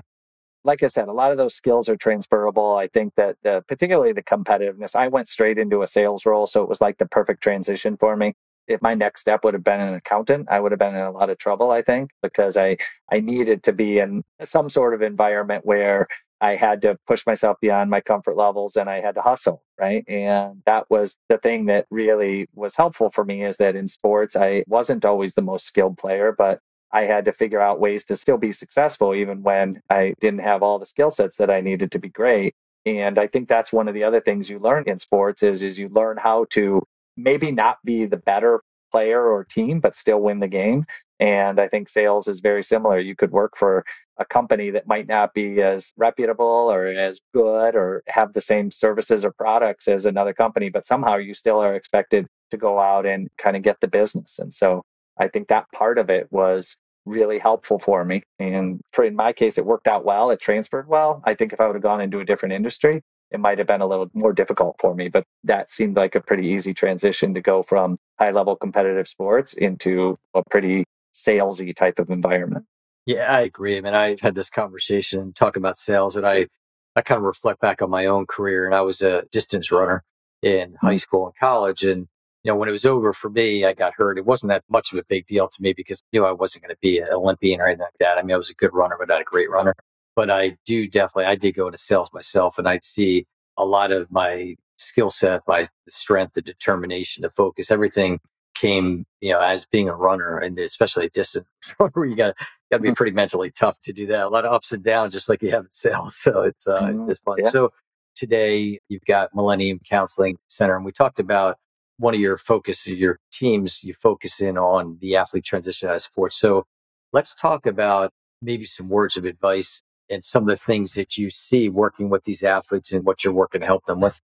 like 0.65 0.84
I 0.84 0.88
said, 0.88 1.08
a 1.08 1.13
lot 1.13 1.32
of 1.32 1.38
those 1.38 1.55
skills 1.55 1.88
are 1.88 1.95
transferable. 1.95 2.75
I 2.75 2.88
think 2.88 3.13
that 3.15 3.38
the, 3.43 3.63
particularly 3.67 4.13
the 4.13 4.23
competitiveness, 4.23 4.93
I 4.93 5.08
went 5.08 5.27
straight 5.27 5.58
into 5.58 5.84
a 5.84 5.88
sales 5.88 6.25
role. 6.25 6.47
So 6.47 6.62
it 6.62 6.69
was 6.69 6.82
like 6.82 6.97
the 6.97 7.08
perfect 7.08 7.41
transition 7.41 7.97
for 7.97 8.15
me. 8.17 8.34
If 8.69 8.82
my 8.82 8.93
next 8.93 9.21
step 9.21 9.43
would 9.43 9.55
have 9.55 9.63
been 9.63 9.82
an 9.82 9.95
accountant, 9.95 10.47
I 10.49 10.60
would 10.60 10.71
have 10.71 10.79
been 10.79 10.95
in 10.95 11.01
a 11.01 11.12
lot 11.12 11.29
of 11.29 11.38
trouble, 11.38 11.71
I 11.71 11.82
think, 11.82 12.12
because 12.21 12.55
I, 12.55 12.77
I 13.12 13.19
needed 13.19 13.63
to 13.63 13.73
be 13.73 13.99
in 13.99 14.23
some 14.43 14.69
sort 14.69 14.93
of 14.93 15.01
environment 15.01 15.65
where 15.65 16.08
I 16.41 16.55
had 16.55 16.82
to 16.84 16.97
push 17.05 17.25
myself 17.25 17.58
beyond 17.60 17.89
my 17.89 17.99
comfort 17.99 18.38
levels 18.38 18.77
and 18.77 18.89
I 18.89 19.01
had 19.01 19.15
to 19.15 19.21
hustle, 19.21 19.63
right? 19.77 20.08
And 20.08 20.62
that 20.65 20.89
was 20.89 21.17
the 21.27 21.38
thing 21.39 21.65
that 21.65 21.88
really 21.89 22.47
was 22.53 22.75
helpful 22.75 23.10
for 23.10 23.25
me 23.25 23.43
is 23.43 23.58
that 23.58 23.75
in 23.75 23.88
sports, 23.88 24.36
I 24.36 24.63
wasn't 24.67 25.03
always 25.03 25.34
the 25.34 25.41
most 25.41 25.65
skilled 25.65 25.97
player, 25.97 26.34
but 26.38 26.60
I 26.91 27.01
had 27.01 27.25
to 27.25 27.32
figure 27.32 27.60
out 27.60 27.79
ways 27.79 28.03
to 28.05 28.15
still 28.15 28.38
be 28.38 28.51
successful, 28.51 29.13
even 29.13 29.43
when 29.43 29.82
I 29.89 30.13
didn't 30.21 30.39
have 30.39 30.63
all 30.63 30.79
the 30.79 30.86
skill 30.86 31.10
sets 31.10 31.36
that 31.38 31.49
I 31.49 31.62
needed 31.62 31.91
to 31.91 31.99
be 31.99 32.10
great. 32.10 32.55
And 32.86 33.19
I 33.19 33.27
think 33.27 33.47
that's 33.49 33.73
one 33.73 33.88
of 33.88 33.93
the 33.93 34.03
other 34.03 34.21
things 34.21 34.49
you 34.49 34.60
learn 34.60 34.86
in 34.88 34.97
sports 34.97 35.43
is, 35.43 35.62
is 35.62 35.77
you 35.77 35.89
learn 35.89 36.17
how 36.17 36.45
to 36.51 36.82
maybe 37.21 37.51
not 37.51 37.77
be 37.84 38.05
the 38.05 38.17
better 38.17 38.62
player 38.91 39.27
or 39.27 39.43
team, 39.43 39.79
but 39.79 39.95
still 39.95 40.19
win 40.19 40.39
the 40.39 40.47
game. 40.47 40.84
And 41.19 41.60
I 41.60 41.67
think 41.67 41.89
sales 41.89 42.27
is 42.27 42.39
very 42.39 42.63
similar. 42.63 42.99
You 42.99 43.15
could 43.15 43.32
work 43.32 43.55
for 43.55 43.84
a 44.17 44.25
company 44.25 44.71
that 44.71 44.88
might 44.88 45.08
not 45.08 45.34
be 45.34 45.62
as 45.62 45.93
reputable 45.97 46.45
or 46.45 46.88
as 46.88 47.19
good 47.34 47.75
or 47.75 48.03
have 48.08 48.34
the 48.34 48.41
same 48.41 48.71
services 48.71 49.23
or 49.23 49.32
products 49.32 49.88
as 49.88 50.05
another 50.05 50.34
company, 50.34 50.69
but 50.69 50.86
somehow 50.86 51.17
you 51.17 51.34
still 51.34 51.60
are 51.60 51.75
expected 51.75 52.25
to 52.51 52.58
go 52.58 52.79
out 52.79 53.05
and 53.05 53.29
kind 53.38 53.55
of 53.55 53.63
get 53.63 53.77
the 53.79 53.88
business. 53.88 54.39
And 54.39 54.53
so 54.53 54.84
I 55.19 55.27
think 55.27 55.47
that 55.47 55.71
part 55.71 55.97
of 55.99 56.10
it 56.10 56.27
was 56.32 56.75
really 57.05 57.39
helpful 57.39 57.79
for 57.79 58.03
me. 58.05 58.23
And 58.39 58.82
for 58.91 59.03
in 59.03 59.15
my 59.15 59.34
case, 59.34 59.58
it 59.58 59.65
worked 59.65 59.88
out 59.88 60.05
well. 60.05 60.32
It 60.32 60.39
transferred 60.39 60.88
well. 60.88 61.21
I 61.25 61.34
think 61.34 61.53
if 61.53 61.60
I 61.60 61.67
would 61.67 61.75
have 61.75 61.84
gone 61.84 62.01
into 62.01 62.19
a 62.19 62.25
different 62.25 62.53
industry, 62.53 63.01
it 63.31 63.39
might 63.39 63.57
have 63.57 63.67
been 63.67 63.81
a 63.81 63.87
little 63.87 64.09
more 64.13 64.33
difficult 64.33 64.77
for 64.79 64.95
me. 64.95 65.09
But 65.09 65.23
that 65.43 65.69
seemed 65.69 65.95
like 65.95 66.15
a 66.15 66.21
pretty 66.21 66.47
easy 66.47 66.73
transition 66.73 67.33
to 67.33 67.41
go 67.41 67.61
from 67.63 67.97
high 68.17 68.31
level 68.31 68.55
competitive 68.55 69.07
sports 69.07 69.53
into 69.53 70.17
a 70.33 70.43
pretty 70.49 70.85
salesy 71.13 71.75
type 71.75 71.99
of 71.99 72.09
environment. 72.09 72.65
Yeah, 73.05 73.31
I 73.33 73.41
agree. 73.41 73.77
I 73.77 73.81
mean, 73.81 73.95
I've 73.95 74.19
had 74.19 74.35
this 74.35 74.49
conversation 74.49 75.33
talking 75.33 75.61
about 75.61 75.77
sales, 75.77 76.15
and 76.15 76.27
I, 76.27 76.47
I 76.95 77.01
kind 77.01 77.17
of 77.17 77.23
reflect 77.23 77.59
back 77.61 77.81
on 77.81 77.89
my 77.89 78.05
own 78.05 78.25
career. 78.25 78.65
And 78.65 78.75
I 78.75 78.81
was 78.81 79.01
a 79.01 79.23
distance 79.31 79.71
runner 79.71 80.03
in 80.41 80.75
high 80.81 80.89
mm-hmm. 80.89 80.97
school 80.97 81.25
and 81.25 81.35
college, 81.35 81.83
and 81.83 82.07
you 82.43 82.51
know, 82.51 82.55
when 82.55 82.69
it 82.69 82.71
was 82.71 82.85
over 82.85 83.11
for 83.11 83.29
me, 83.29 83.65
I 83.65 83.73
got 83.73 83.93
hurt. 83.95 84.17
It 84.17 84.25
wasn't 84.25 84.51
that 84.51 84.63
much 84.69 84.93
of 84.93 84.97
a 84.97 85.03
big 85.09 85.27
deal 85.27 85.49
to 85.49 85.61
me 85.61 85.73
because 85.73 85.99
I 85.99 86.07
knew 86.13 86.25
I 86.25 86.31
wasn't 86.31 86.63
going 86.63 86.73
to 86.73 86.79
be 86.81 86.99
an 86.99 87.09
Olympian 87.11 87.59
or 87.59 87.67
anything 87.67 87.81
like 87.81 87.97
that. 87.99 88.17
I 88.17 88.21
mean, 88.21 88.33
I 88.33 88.37
was 88.37 88.49
a 88.49 88.53
good 88.53 88.73
runner, 88.73 88.95
but 88.97 89.09
not 89.09 89.21
a 89.21 89.25
great 89.25 89.49
runner. 89.49 89.75
But 90.19 90.29
I 90.29 90.58
do 90.65 90.86
definitely, 90.86 91.32
I 91.32 91.36
did 91.36 91.55
go 91.55 91.67
into 91.67 91.77
sales 91.77 92.10
myself 92.13 92.58
and 92.58 92.67
I'd 92.67 92.84
see 92.84 93.25
a 93.55 93.63
lot 93.63 93.93
of 93.93 94.12
my 94.12 94.58
skill 94.77 95.10
set, 95.10 95.43
my 95.47 95.65
strength, 95.88 96.34
the 96.34 96.41
determination, 96.41 97.21
the 97.21 97.29
focus, 97.29 97.71
everything 97.71 98.19
came, 98.53 99.05
you 99.21 99.32
know, 99.32 99.39
as 99.39 99.65
being 99.65 99.88
a 99.88 99.95
runner 99.95 100.38
and 100.38 100.60
especially 100.60 101.05
a 101.05 101.10
distance 101.12 101.47
runner, 101.79 102.05
you 102.05 102.17
got 102.17 102.36
got 102.69 102.75
to 102.75 102.79
be 102.79 102.89
mm-hmm. 102.89 102.95
pretty 102.95 103.13
mentally 103.13 103.49
tough 103.49 103.79
to 103.79 103.93
do 103.93 104.08
that. 104.08 104.25
A 104.25 104.27
lot 104.27 104.43
of 104.43 104.51
ups 104.51 104.73
and 104.73 104.84
downs, 104.84 105.13
just 105.13 105.29
like 105.29 105.41
you 105.41 105.51
have 105.51 105.63
in 105.63 105.71
sales. 105.71 106.17
So 106.17 106.41
it's 106.41 106.67
uh, 106.67 106.82
mm-hmm. 106.82 107.10
it's 107.10 107.21
fun. 107.21 107.38
Yeah. 107.41 107.47
So 107.47 107.71
today 108.13 108.77
you've 108.89 109.05
got 109.05 109.34
Millennium 109.34 109.79
Counseling 109.89 110.38
Center, 110.49 110.75
and 110.75 110.84
we 110.84 110.91
talked 110.91 111.21
about 111.21 111.55
one 111.95 112.13
of 112.13 112.19
your 112.19 112.38
focus 112.38 112.86
your 112.86 113.19
teams, 113.32 113.86
you 113.86 113.93
focus 113.93 114.41
in 114.41 114.58
on 114.58 114.97
the 114.99 115.15
athlete 115.15 115.45
transition 115.45 115.88
out 115.88 115.95
of 115.95 116.01
sports. 116.01 116.38
So 116.38 116.65
let's 117.13 117.34
talk 117.36 117.65
about 117.65 118.12
maybe 118.41 118.65
some 118.65 118.89
words 118.89 119.15
of 119.15 119.23
advice 119.23 119.82
and 120.09 120.23
some 120.23 120.43
of 120.43 120.49
the 120.49 120.57
things 120.57 120.93
that 120.93 121.17
you 121.17 121.29
see 121.29 121.69
working 121.69 122.09
with 122.09 122.23
these 122.23 122.43
athletes 122.43 122.91
and 122.91 123.05
what 123.05 123.23
you're 123.23 123.33
working 123.33 123.61
to 123.61 123.67
help 123.67 123.85
them 123.85 123.99
with. 123.99 124.21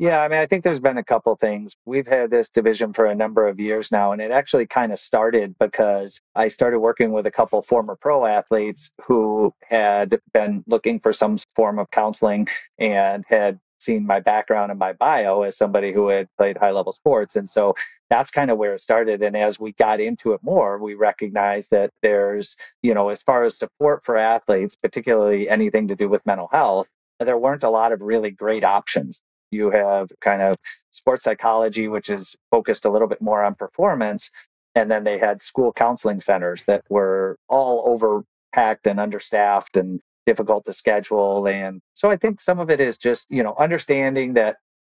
Yeah, 0.00 0.20
I 0.22 0.28
mean, 0.28 0.40
I 0.40 0.46
think 0.46 0.64
there's 0.64 0.80
been 0.80 0.98
a 0.98 1.04
couple 1.04 1.36
things. 1.36 1.76
We've 1.84 2.06
had 2.06 2.28
this 2.28 2.50
division 2.50 2.92
for 2.92 3.06
a 3.06 3.14
number 3.14 3.46
of 3.46 3.60
years 3.60 3.92
now, 3.92 4.10
and 4.10 4.20
it 4.20 4.32
actually 4.32 4.66
kind 4.66 4.92
of 4.92 4.98
started 4.98 5.54
because 5.60 6.20
I 6.34 6.48
started 6.48 6.80
working 6.80 7.12
with 7.12 7.26
a 7.26 7.30
couple 7.30 7.62
former 7.62 7.94
pro 7.94 8.26
athletes 8.26 8.90
who 9.04 9.54
had 9.62 10.18
been 10.32 10.64
looking 10.66 10.98
for 10.98 11.12
some 11.12 11.38
form 11.54 11.78
of 11.78 11.92
counseling 11.92 12.48
and 12.78 13.24
had 13.28 13.60
seen 13.84 14.06
my 14.06 14.20
background 14.20 14.70
and 14.70 14.78
my 14.78 14.92
bio 14.94 15.42
as 15.42 15.56
somebody 15.56 15.92
who 15.92 16.08
had 16.08 16.28
played 16.36 16.56
high 16.56 16.70
level 16.70 16.92
sports. 16.92 17.36
And 17.36 17.48
so 17.48 17.74
that's 18.10 18.30
kind 18.30 18.50
of 18.50 18.58
where 18.58 18.74
it 18.74 18.80
started. 18.80 19.22
And 19.22 19.36
as 19.36 19.60
we 19.60 19.72
got 19.72 20.00
into 20.00 20.32
it 20.32 20.40
more, 20.42 20.78
we 20.78 20.94
recognized 20.94 21.70
that 21.70 21.90
there's, 22.02 22.56
you 22.82 22.94
know, 22.94 23.10
as 23.10 23.22
far 23.22 23.44
as 23.44 23.58
support 23.58 24.04
for 24.04 24.16
athletes, 24.16 24.74
particularly 24.74 25.48
anything 25.48 25.88
to 25.88 25.96
do 25.96 26.08
with 26.08 26.24
mental 26.26 26.48
health, 26.50 26.88
there 27.20 27.38
weren't 27.38 27.64
a 27.64 27.70
lot 27.70 27.92
of 27.92 28.00
really 28.00 28.30
great 28.30 28.64
options. 28.64 29.22
You 29.50 29.70
have 29.70 30.10
kind 30.20 30.42
of 30.42 30.56
sports 30.90 31.22
psychology, 31.22 31.88
which 31.88 32.10
is 32.10 32.34
focused 32.50 32.84
a 32.84 32.90
little 32.90 33.08
bit 33.08 33.20
more 33.22 33.44
on 33.44 33.54
performance. 33.54 34.30
And 34.74 34.90
then 34.90 35.04
they 35.04 35.18
had 35.18 35.40
school 35.40 35.72
counseling 35.72 36.20
centers 36.20 36.64
that 36.64 36.82
were 36.88 37.38
all 37.48 37.98
overpacked 37.98 38.86
and 38.86 38.98
understaffed 38.98 39.76
and 39.76 40.00
difficult 40.26 40.64
to 40.64 40.72
schedule. 40.72 41.48
And 41.48 41.80
so 41.94 42.08
I 42.08 42.16
think 42.16 42.40
some 42.40 42.58
of 42.58 42.70
it 42.70 42.80
is 42.80 42.98
just, 42.98 43.26
you 43.30 43.42
know, 43.42 43.54
understanding 43.58 44.34
that 44.34 44.56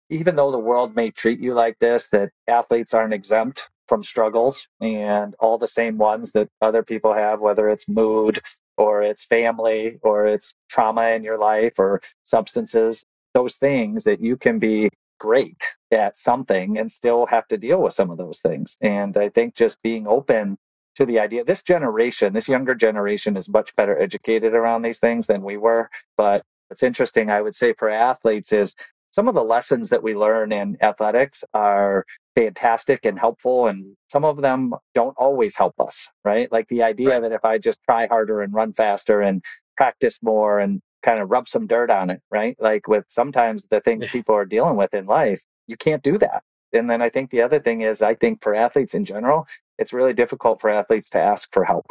even 0.09 0.35
though 0.35 0.51
the 0.51 0.59
world 0.59 0.95
may 0.95 1.07
treat 1.07 1.39
you 1.39 1.53
like 1.53 1.77
this, 1.79 2.07
that 2.09 2.29
athletes 2.47 2.93
aren't 2.93 3.13
exempt 3.13 3.69
from 3.87 4.03
struggles 4.03 4.67
and 4.81 5.35
all 5.39 5.57
the 5.57 5.67
same 5.67 5.97
ones 5.97 6.31
that 6.33 6.49
other 6.61 6.83
people 6.83 7.13
have, 7.13 7.39
whether 7.39 7.69
it's 7.69 7.87
mood 7.87 8.39
or 8.77 9.01
it's 9.01 9.25
family 9.25 9.97
or 10.01 10.27
it's 10.27 10.53
trauma 10.69 11.09
in 11.09 11.23
your 11.23 11.37
life 11.37 11.73
or 11.77 12.01
substances, 12.23 13.03
those 13.33 13.55
things 13.55 14.03
that 14.03 14.21
you 14.21 14.37
can 14.37 14.59
be 14.59 14.89
great 15.19 15.61
at 15.91 16.17
something 16.17 16.77
and 16.77 16.91
still 16.91 17.25
have 17.25 17.47
to 17.47 17.57
deal 17.57 17.81
with 17.81 17.93
some 17.93 18.09
of 18.11 18.17
those 18.17 18.39
things. 18.39 18.77
And 18.81 19.17
I 19.17 19.29
think 19.29 19.55
just 19.55 19.81
being 19.81 20.07
open 20.07 20.57
to 20.97 21.05
the 21.05 21.19
idea. 21.19 21.43
This 21.43 21.63
generation, 21.63 22.33
this 22.33 22.47
younger 22.47 22.75
generation, 22.75 23.37
is 23.37 23.47
much 23.47 23.75
better 23.75 23.97
educated 23.99 24.53
around 24.53 24.81
these 24.81 24.99
things 24.99 25.27
than 25.27 25.41
we 25.41 25.57
were. 25.57 25.89
But 26.17 26.41
what's 26.67 26.83
interesting, 26.83 27.29
I 27.29 27.41
would 27.41 27.55
say, 27.55 27.73
for 27.73 27.89
athletes 27.89 28.51
is 28.51 28.75
some 29.11 29.27
of 29.27 29.35
the 29.35 29.43
lessons 29.43 29.89
that 29.89 30.03
we 30.03 30.15
learn 30.15 30.51
in 30.51 30.77
athletics 30.81 31.43
are 31.53 32.05
fantastic 32.35 33.05
and 33.05 33.17
helpful, 33.17 33.67
and 33.67 33.95
some 34.11 34.25
of 34.25 34.41
them 34.41 34.73
don't 34.93 35.15
always 35.17 35.55
help 35.55 35.79
us, 35.79 36.07
right? 36.25 36.51
Like 36.51 36.67
the 36.67 36.83
idea 36.83 37.09
right. 37.09 37.21
that 37.21 37.31
if 37.31 37.45
I 37.45 37.57
just 37.57 37.79
try 37.83 38.07
harder 38.07 38.41
and 38.41 38.53
run 38.53 38.73
faster 38.73 39.21
and 39.21 39.43
practice 39.75 40.19
more 40.21 40.59
and 40.59 40.81
kind 41.03 41.19
of 41.19 41.31
rub 41.31 41.47
some 41.47 41.67
dirt 41.67 41.89
on 41.89 42.09
it, 42.09 42.21
right? 42.31 42.55
Like 42.59 42.87
with 42.87 43.05
sometimes 43.07 43.65
the 43.69 43.81
things 43.81 44.07
people 44.07 44.35
are 44.35 44.45
dealing 44.45 44.75
with 44.75 44.93
in 44.93 45.05
life, 45.05 45.43
you 45.67 45.77
can't 45.77 46.03
do 46.03 46.17
that. 46.17 46.43
And 46.73 46.89
then 46.89 47.01
I 47.01 47.09
think 47.09 47.29
the 47.29 47.41
other 47.41 47.59
thing 47.59 47.81
is, 47.81 48.01
I 48.01 48.15
think 48.15 48.41
for 48.41 48.53
athletes 48.53 48.93
in 48.93 49.05
general, 49.05 49.47
it's 49.77 49.93
really 49.93 50.13
difficult 50.13 50.59
for 50.61 50.69
athletes 50.69 51.09
to 51.11 51.19
ask 51.19 51.51
for 51.53 51.63
help. 51.63 51.85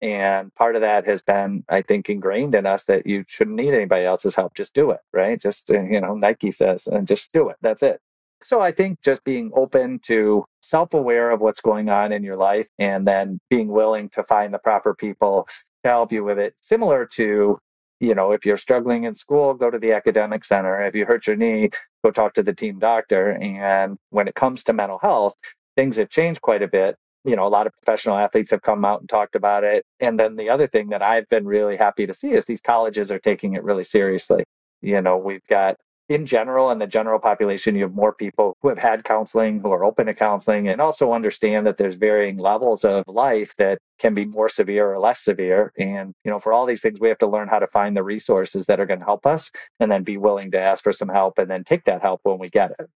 And 0.00 0.54
part 0.54 0.76
of 0.76 0.82
that 0.82 1.06
has 1.06 1.22
been, 1.22 1.64
I 1.68 1.82
think, 1.82 2.08
ingrained 2.08 2.54
in 2.54 2.66
us 2.66 2.84
that 2.84 3.06
you 3.06 3.24
shouldn't 3.26 3.56
need 3.56 3.74
anybody 3.74 4.04
else's 4.04 4.34
help. 4.34 4.54
Just 4.54 4.74
do 4.74 4.90
it, 4.90 5.00
right? 5.12 5.40
Just, 5.40 5.70
uh, 5.70 5.82
you 5.82 6.00
know, 6.00 6.14
Nike 6.14 6.52
says, 6.52 6.86
and 6.86 7.06
just 7.06 7.32
do 7.32 7.48
it. 7.48 7.56
That's 7.62 7.82
it. 7.82 8.00
So 8.42 8.60
I 8.60 8.70
think 8.70 9.02
just 9.02 9.24
being 9.24 9.50
open 9.54 9.98
to 10.04 10.44
self 10.62 10.94
aware 10.94 11.30
of 11.30 11.40
what's 11.40 11.60
going 11.60 11.88
on 11.88 12.12
in 12.12 12.22
your 12.22 12.36
life 12.36 12.68
and 12.78 13.06
then 13.06 13.40
being 13.50 13.66
willing 13.68 14.08
to 14.10 14.22
find 14.24 14.54
the 14.54 14.58
proper 14.58 14.94
people 14.94 15.48
to 15.84 15.90
help 15.90 16.12
you 16.12 16.22
with 16.22 16.38
it, 16.38 16.54
similar 16.60 17.04
to, 17.14 17.58
you 18.00 18.14
know, 18.14 18.32
if 18.32 18.46
you're 18.46 18.56
struggling 18.56 19.04
in 19.04 19.14
school, 19.14 19.54
go 19.54 19.70
to 19.70 19.78
the 19.78 19.92
academic 19.92 20.44
center. 20.44 20.84
If 20.84 20.94
you 20.94 21.04
hurt 21.04 21.26
your 21.26 21.36
knee, 21.36 21.70
go 22.04 22.10
talk 22.10 22.34
to 22.34 22.42
the 22.42 22.54
team 22.54 22.78
doctor. 22.78 23.32
And 23.32 23.98
when 24.10 24.28
it 24.28 24.34
comes 24.34 24.62
to 24.64 24.72
mental 24.72 24.98
health, 24.98 25.34
things 25.76 25.96
have 25.96 26.08
changed 26.08 26.40
quite 26.40 26.62
a 26.62 26.68
bit 26.68 26.96
you 27.24 27.36
know, 27.36 27.46
a 27.46 27.48
lot 27.48 27.66
of 27.66 27.74
professional 27.74 28.16
athletes 28.16 28.50
have 28.50 28.62
come 28.62 28.84
out 28.84 29.00
and 29.00 29.08
talked 29.08 29.34
about 29.34 29.64
it. 29.64 29.84
And 30.00 30.18
then 30.18 30.36
the 30.36 30.48
other 30.48 30.66
thing 30.66 30.88
that 30.88 31.02
I've 31.02 31.28
been 31.28 31.46
really 31.46 31.76
happy 31.76 32.06
to 32.06 32.14
see 32.14 32.30
is 32.30 32.46
these 32.46 32.60
colleges 32.60 33.10
are 33.10 33.18
taking 33.18 33.54
it 33.54 33.64
really 33.64 33.84
seriously. 33.84 34.44
You 34.80 35.02
know, 35.02 35.16
we've 35.18 35.46
got 35.48 35.76
in 36.08 36.24
general 36.24 36.70
in 36.70 36.78
the 36.78 36.86
general 36.86 37.18
population, 37.18 37.76
you 37.76 37.82
have 37.82 37.94
more 37.94 38.14
people 38.14 38.56
who 38.62 38.68
have 38.68 38.78
had 38.78 39.04
counseling, 39.04 39.60
who 39.60 39.70
are 39.72 39.84
open 39.84 40.06
to 40.06 40.14
counseling, 40.14 40.68
and 40.68 40.80
also 40.80 41.12
understand 41.12 41.66
that 41.66 41.76
there's 41.76 41.96
varying 41.96 42.38
levels 42.38 42.84
of 42.84 43.04
life 43.06 43.54
that 43.58 43.78
can 43.98 44.14
be 44.14 44.24
more 44.24 44.48
severe 44.48 44.90
or 44.90 44.98
less 44.98 45.20
severe. 45.20 45.72
And, 45.78 46.14
you 46.24 46.30
know, 46.30 46.40
for 46.40 46.52
all 46.52 46.64
these 46.64 46.80
things, 46.80 46.98
we 46.98 47.08
have 47.08 47.18
to 47.18 47.26
learn 47.26 47.48
how 47.48 47.58
to 47.58 47.66
find 47.66 47.96
the 47.96 48.02
resources 48.02 48.66
that 48.66 48.80
are 48.80 48.86
going 48.86 49.00
to 49.00 49.04
help 49.04 49.26
us 49.26 49.50
and 49.80 49.90
then 49.90 50.02
be 50.02 50.16
willing 50.16 50.50
to 50.52 50.60
ask 50.60 50.82
for 50.82 50.92
some 50.92 51.08
help 51.08 51.38
and 51.38 51.50
then 51.50 51.62
take 51.62 51.84
that 51.84 52.00
help 52.00 52.20
when 52.22 52.38
we 52.38 52.48
get 52.48 52.70
it. 52.78 52.88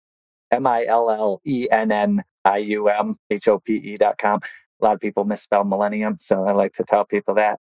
M 0.50 0.66
I 0.66 0.86
L 0.86 1.10
L 1.10 1.42
E 1.44 1.68
N 1.70 1.92
N 1.92 2.24
I 2.48 2.58
U 2.58 2.88
M 2.88 3.16
H 3.30 3.48
O 3.48 3.58
P 3.60 3.96
com. 4.18 4.40
A 4.80 4.84
lot 4.84 4.94
of 4.94 5.00
people 5.00 5.24
misspell 5.24 5.64
millennium, 5.64 6.16
so 6.18 6.44
I 6.44 6.52
like 6.52 6.72
to 6.74 6.84
tell 6.84 7.04
people 7.04 7.34
that. 7.34 7.58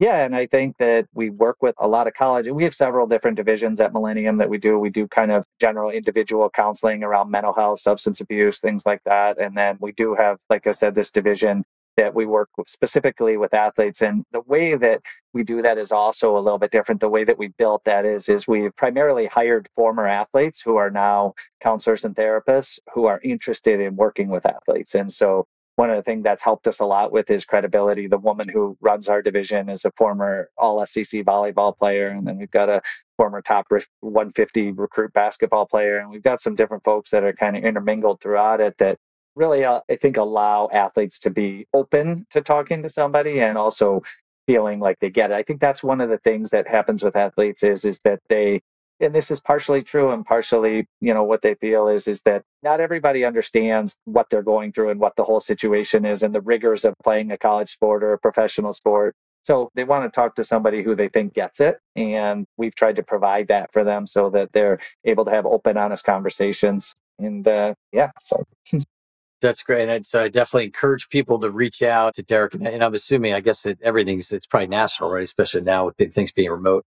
Yeah, 0.00 0.24
and 0.24 0.34
I 0.34 0.46
think 0.46 0.78
that 0.78 1.06
we 1.12 1.28
work 1.28 1.58
with 1.60 1.74
a 1.78 1.86
lot 1.86 2.06
of 2.06 2.14
college. 2.14 2.46
We 2.48 2.64
have 2.64 2.74
several 2.74 3.06
different 3.06 3.36
divisions 3.36 3.82
at 3.82 3.92
Millennium 3.92 4.38
that 4.38 4.48
we 4.48 4.56
do. 4.56 4.78
We 4.78 4.88
do 4.88 5.06
kind 5.06 5.30
of 5.30 5.44
general 5.60 5.90
individual 5.90 6.48
counseling 6.48 7.02
around 7.02 7.30
mental 7.30 7.52
health, 7.52 7.80
substance 7.80 8.22
abuse, 8.22 8.60
things 8.60 8.86
like 8.86 9.02
that. 9.04 9.38
And 9.38 9.54
then 9.54 9.76
we 9.78 9.92
do 9.92 10.14
have, 10.14 10.38
like 10.48 10.66
I 10.66 10.70
said, 10.70 10.94
this 10.94 11.10
division 11.10 11.64
that 12.00 12.14
we 12.14 12.24
work 12.24 12.48
specifically 12.66 13.36
with 13.36 13.52
athletes. 13.52 14.00
And 14.00 14.24
the 14.32 14.40
way 14.40 14.74
that 14.74 15.02
we 15.34 15.44
do 15.44 15.60
that 15.60 15.76
is 15.76 15.92
also 15.92 16.36
a 16.36 16.40
little 16.40 16.58
bit 16.58 16.70
different. 16.70 17.00
The 17.00 17.08
way 17.10 17.24
that 17.24 17.38
we 17.38 17.48
built 17.58 17.84
that 17.84 18.06
is, 18.06 18.28
is 18.28 18.48
we've 18.48 18.74
primarily 18.76 19.26
hired 19.26 19.68
former 19.76 20.06
athletes 20.06 20.62
who 20.62 20.76
are 20.76 20.90
now 20.90 21.34
counselors 21.60 22.04
and 22.04 22.16
therapists 22.16 22.78
who 22.94 23.04
are 23.04 23.20
interested 23.22 23.80
in 23.80 23.96
working 23.96 24.28
with 24.30 24.46
athletes. 24.46 24.94
And 24.94 25.12
so 25.12 25.46
one 25.76 25.90
of 25.90 25.96
the 25.96 26.02
things 26.02 26.24
that's 26.24 26.42
helped 26.42 26.66
us 26.66 26.80
a 26.80 26.84
lot 26.84 27.12
with 27.12 27.30
is 27.30 27.44
credibility. 27.44 28.06
The 28.06 28.18
woman 28.18 28.48
who 28.48 28.76
runs 28.80 29.08
our 29.08 29.22
division 29.22 29.68
is 29.68 29.84
a 29.84 29.92
former 29.92 30.50
All 30.56 30.84
SEC 30.84 31.24
volleyball 31.24 31.76
player, 31.76 32.08
and 32.08 32.26
then 32.26 32.38
we've 32.38 32.50
got 32.50 32.68
a 32.68 32.82
former 33.16 33.40
top 33.40 33.66
150 34.00 34.72
recruit 34.72 35.12
basketball 35.12 35.66
player, 35.66 35.98
and 35.98 36.10
we've 36.10 36.22
got 36.22 36.40
some 36.40 36.54
different 36.54 36.84
folks 36.84 37.10
that 37.10 37.24
are 37.24 37.32
kind 37.32 37.56
of 37.56 37.64
intermingled 37.64 38.20
throughout 38.20 38.60
it 38.60 38.76
that 38.78 38.98
really, 39.40 39.64
uh, 39.64 39.80
I 39.90 39.96
think, 39.96 40.18
allow 40.18 40.68
athletes 40.72 41.18
to 41.20 41.30
be 41.30 41.66
open 41.72 42.26
to 42.30 42.42
talking 42.42 42.82
to 42.82 42.88
somebody 42.88 43.40
and 43.40 43.56
also 43.58 44.02
feeling 44.46 44.80
like 44.80 44.98
they 45.00 45.10
get 45.10 45.30
it. 45.30 45.34
I 45.34 45.42
think 45.42 45.60
that's 45.60 45.82
one 45.82 46.00
of 46.00 46.10
the 46.10 46.18
things 46.18 46.50
that 46.50 46.68
happens 46.68 47.02
with 47.02 47.16
athletes 47.16 47.62
is 47.62 47.84
is 47.84 48.00
that 48.00 48.20
they 48.28 48.60
and 49.00 49.14
this 49.14 49.30
is 49.30 49.40
partially 49.40 49.82
true 49.82 50.10
and 50.10 50.26
partially 50.26 50.86
you 51.00 51.14
know 51.14 51.24
what 51.24 51.40
they 51.40 51.54
feel 51.54 51.88
is 51.88 52.06
is 52.06 52.20
that 52.22 52.42
not 52.62 52.80
everybody 52.80 53.24
understands 53.24 53.96
what 54.04 54.28
they're 54.28 54.42
going 54.42 54.72
through 54.72 54.90
and 54.90 55.00
what 55.00 55.16
the 55.16 55.24
whole 55.24 55.40
situation 55.40 56.04
is 56.04 56.22
and 56.22 56.34
the 56.34 56.40
rigors 56.42 56.84
of 56.84 56.94
playing 57.02 57.32
a 57.32 57.38
college 57.38 57.70
sport 57.70 58.02
or 58.02 58.12
a 58.12 58.18
professional 58.18 58.72
sport 58.72 59.14
so 59.42 59.70
they 59.74 59.84
want 59.84 60.04
to 60.04 60.14
talk 60.14 60.34
to 60.34 60.44
somebody 60.44 60.82
who 60.82 60.94
they 60.94 61.08
think 61.08 61.32
gets 61.32 61.60
it 61.60 61.78
and 61.96 62.44
we've 62.58 62.74
tried 62.74 62.96
to 62.96 63.02
provide 63.02 63.48
that 63.48 63.72
for 63.72 63.84
them 63.84 64.04
so 64.06 64.28
that 64.28 64.52
they're 64.52 64.78
able 65.04 65.24
to 65.24 65.30
have 65.30 65.46
open 65.46 65.78
honest 65.78 66.04
conversations 66.04 66.94
and 67.18 67.48
uh, 67.48 67.72
yeah 67.92 68.10
so 68.20 68.44
That's 69.40 69.62
great. 69.62 69.88
And 69.88 70.06
so 70.06 70.22
I 70.22 70.28
definitely 70.28 70.66
encourage 70.66 71.08
people 71.08 71.38
to 71.40 71.50
reach 71.50 71.82
out 71.82 72.14
to 72.16 72.22
Derek. 72.22 72.54
And, 72.54 72.84
I'm 72.84 72.94
assuming, 72.94 73.32
I 73.32 73.40
guess 73.40 73.62
that 73.62 73.80
everything's, 73.82 74.30
it's 74.32 74.46
probably 74.46 74.68
national, 74.68 75.10
right? 75.10 75.22
Especially 75.22 75.62
now 75.62 75.86
with 75.86 76.12
things 76.12 76.32
being 76.32 76.50
remote. 76.50 76.84